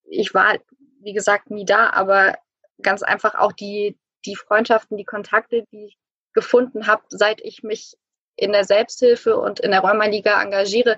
ich 0.09 0.33
war, 0.33 0.57
wie 1.01 1.13
gesagt, 1.13 1.49
nie 1.51 1.65
da, 1.65 1.91
aber 1.91 2.37
ganz 2.81 3.03
einfach 3.03 3.35
auch 3.35 3.51
die, 3.51 3.97
die 4.25 4.35
Freundschaften, 4.35 4.97
die 4.97 5.05
Kontakte, 5.05 5.63
die 5.71 5.85
ich 5.85 5.97
gefunden 6.33 6.87
habe, 6.87 7.03
seit 7.09 7.41
ich 7.41 7.63
mich 7.63 7.95
in 8.35 8.51
der 8.51 8.63
Selbsthilfe 8.63 9.37
und 9.37 9.59
in 9.59 9.71
der 9.71 9.81
Rheumaliga 9.81 10.41
engagiere, 10.41 10.97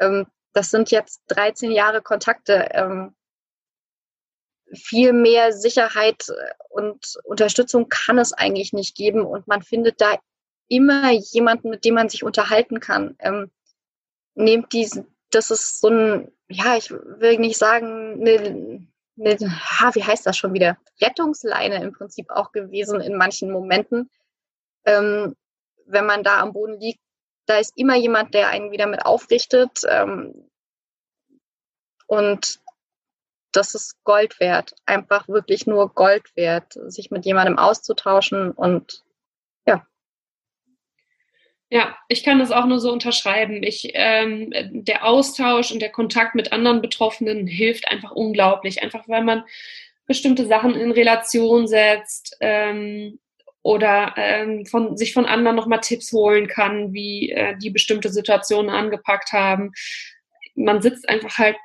ähm, 0.00 0.26
das 0.52 0.70
sind 0.70 0.90
jetzt 0.90 1.22
13 1.28 1.70
Jahre 1.70 2.02
Kontakte. 2.02 2.68
Ähm, 2.72 3.14
viel 4.74 5.12
mehr 5.12 5.52
Sicherheit 5.52 6.26
und 6.70 7.18
Unterstützung 7.24 7.88
kann 7.88 8.18
es 8.18 8.32
eigentlich 8.32 8.72
nicht 8.72 8.96
geben 8.96 9.22
und 9.22 9.46
man 9.46 9.62
findet 9.62 10.00
da 10.00 10.18
immer 10.68 11.10
jemanden, 11.10 11.68
mit 11.68 11.84
dem 11.84 11.94
man 11.94 12.08
sich 12.08 12.24
unterhalten 12.24 12.80
kann. 12.80 13.14
Ähm, 13.18 13.50
nehmt 14.34 14.72
diesen, 14.72 15.11
das 15.34 15.50
ist 15.50 15.80
so 15.80 15.88
ein, 15.88 16.32
ja, 16.48 16.76
ich 16.76 16.90
will 16.90 17.38
nicht 17.38 17.58
sagen, 17.58 18.20
eine, 18.20 18.86
eine 19.18 19.38
ha, 19.40 19.94
wie 19.94 20.04
heißt 20.04 20.26
das 20.26 20.36
schon 20.36 20.54
wieder? 20.54 20.78
Rettungsleine 21.00 21.82
im 21.82 21.92
Prinzip 21.92 22.30
auch 22.30 22.52
gewesen 22.52 23.00
in 23.00 23.16
manchen 23.16 23.50
Momenten. 23.50 24.10
Ähm, 24.84 25.34
wenn 25.86 26.06
man 26.06 26.22
da 26.22 26.40
am 26.40 26.52
Boden 26.52 26.78
liegt, 26.78 27.00
da 27.46 27.58
ist 27.58 27.72
immer 27.76 27.96
jemand, 27.96 28.34
der 28.34 28.48
einen 28.48 28.70
wieder 28.70 28.86
mit 28.86 29.04
aufrichtet. 29.04 29.80
Ähm, 29.88 30.48
und 32.06 32.60
das 33.52 33.74
ist 33.74 34.02
Gold 34.04 34.40
wert. 34.40 34.74
Einfach 34.86 35.28
wirklich 35.28 35.66
nur 35.66 35.92
Gold 35.94 36.34
wert, 36.36 36.78
sich 36.86 37.10
mit 37.10 37.24
jemandem 37.24 37.58
auszutauschen 37.58 38.50
und. 38.52 39.04
Ja, 41.72 41.96
ich 42.08 42.22
kann 42.22 42.38
das 42.38 42.50
auch 42.50 42.66
nur 42.66 42.80
so 42.80 42.92
unterschreiben. 42.92 43.62
Ich, 43.62 43.92
ähm, 43.94 44.52
der 44.72 45.06
Austausch 45.06 45.72
und 45.72 45.80
der 45.80 45.88
Kontakt 45.88 46.34
mit 46.34 46.52
anderen 46.52 46.82
Betroffenen 46.82 47.46
hilft 47.46 47.88
einfach 47.88 48.10
unglaublich. 48.10 48.82
Einfach 48.82 49.08
weil 49.08 49.24
man 49.24 49.44
bestimmte 50.06 50.46
Sachen 50.46 50.74
in 50.74 50.90
Relation 50.90 51.66
setzt, 51.66 52.36
ähm, 52.40 53.18
oder 53.62 54.12
ähm, 54.18 54.66
von, 54.66 54.98
sich 54.98 55.14
von 55.14 55.24
anderen 55.24 55.56
nochmal 55.56 55.80
Tipps 55.80 56.12
holen 56.12 56.46
kann, 56.46 56.92
wie 56.92 57.30
äh, 57.30 57.56
die 57.56 57.70
bestimmte 57.70 58.10
Situationen 58.10 58.70
angepackt 58.70 59.32
haben. 59.32 59.72
Man 60.54 60.82
sitzt 60.82 61.08
einfach 61.08 61.38
halt, 61.38 61.56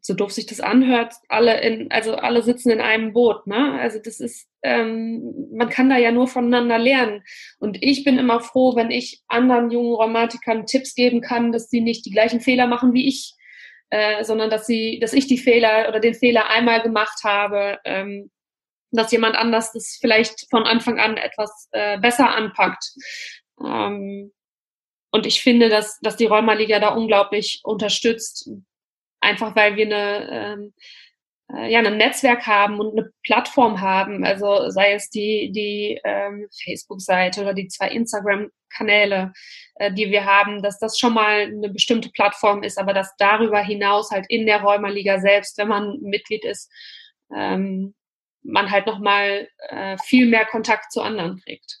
so 0.00 0.14
doof 0.14 0.32
sich 0.32 0.46
das 0.46 0.60
anhört, 0.60 1.14
alle 1.28 1.60
in, 1.60 1.90
also 1.90 2.14
alle 2.14 2.42
sitzen 2.42 2.70
in 2.70 2.80
einem 2.80 3.12
Boot, 3.12 3.46
ne? 3.46 3.78
Also 3.80 3.98
das 3.98 4.20
ist, 4.20 4.48
ähm, 4.62 5.48
man 5.52 5.68
kann 5.68 5.88
da 5.88 5.96
ja 5.96 6.12
nur 6.12 6.28
voneinander 6.28 6.78
lernen. 6.78 7.22
Und 7.58 7.78
ich 7.80 8.04
bin 8.04 8.18
immer 8.18 8.40
froh, 8.40 8.76
wenn 8.76 8.90
ich 8.90 9.22
anderen 9.28 9.70
jungen 9.70 9.94
Rheumatikern 9.94 10.66
Tipps 10.66 10.94
geben 10.94 11.20
kann, 11.20 11.52
dass 11.52 11.70
sie 11.70 11.80
nicht 11.80 12.04
die 12.06 12.10
gleichen 12.10 12.40
Fehler 12.40 12.66
machen 12.66 12.92
wie 12.92 13.08
ich, 13.08 13.34
äh, 13.90 14.24
sondern 14.24 14.50
dass 14.50 14.66
sie, 14.66 14.98
dass 15.00 15.12
ich 15.12 15.26
die 15.26 15.38
Fehler 15.38 15.88
oder 15.88 16.00
den 16.00 16.14
Fehler 16.14 16.50
einmal 16.50 16.82
gemacht 16.82 17.20
habe. 17.24 17.78
Ähm, 17.84 18.30
dass 18.90 19.12
jemand 19.12 19.36
anders 19.36 19.72
das 19.72 19.98
vielleicht 20.00 20.48
von 20.50 20.64
Anfang 20.64 20.98
an 20.98 21.16
etwas 21.16 21.68
äh, 21.72 21.98
besser 21.98 22.34
anpackt. 22.34 22.84
Ähm, 23.62 24.32
und 25.10 25.26
ich 25.26 25.42
finde, 25.42 25.68
dass, 25.68 25.98
dass 26.00 26.16
die 26.16 26.26
Rheumaliga 26.26 26.80
da 26.80 26.88
unglaublich 26.88 27.60
unterstützt, 27.64 28.50
einfach 29.20 29.54
weil 29.56 29.76
wir 29.76 29.86
eine, 29.86 30.30
ähm, 30.30 30.74
äh, 31.52 31.72
ja, 31.72 31.80
ein 31.80 31.96
Netzwerk 31.96 32.46
haben 32.46 32.78
und 32.78 32.98
eine 32.98 33.10
Plattform 33.24 33.80
haben, 33.80 34.24
also 34.24 34.70
sei 34.70 34.92
es 34.92 35.10
die, 35.10 35.50
die 35.52 36.00
ähm, 36.04 36.48
Facebook-Seite 36.64 37.40
oder 37.40 37.54
die 37.54 37.68
zwei 37.68 37.88
Instagram-Kanäle, 37.88 39.32
äh, 39.76 39.92
die 39.92 40.10
wir 40.10 40.24
haben, 40.24 40.62
dass 40.62 40.78
das 40.78 40.98
schon 40.98 41.14
mal 41.14 41.42
eine 41.42 41.70
bestimmte 41.70 42.10
Plattform 42.10 42.62
ist, 42.62 42.78
aber 42.78 42.92
dass 42.92 43.14
darüber 43.16 43.60
hinaus 43.60 44.10
halt 44.10 44.26
in 44.28 44.46
der 44.46 44.60
Rheumaliga 44.60 45.20
selbst, 45.20 45.58
wenn 45.58 45.68
man 45.68 45.98
Mitglied 46.00 46.44
ist, 46.44 46.70
ähm, 47.34 47.94
man 48.42 48.70
halt 48.70 48.86
nochmal 48.86 49.48
äh, 49.68 49.96
viel 50.04 50.26
mehr 50.26 50.46
Kontakt 50.46 50.92
zu 50.92 51.02
anderen 51.02 51.40
kriegt. 51.44 51.80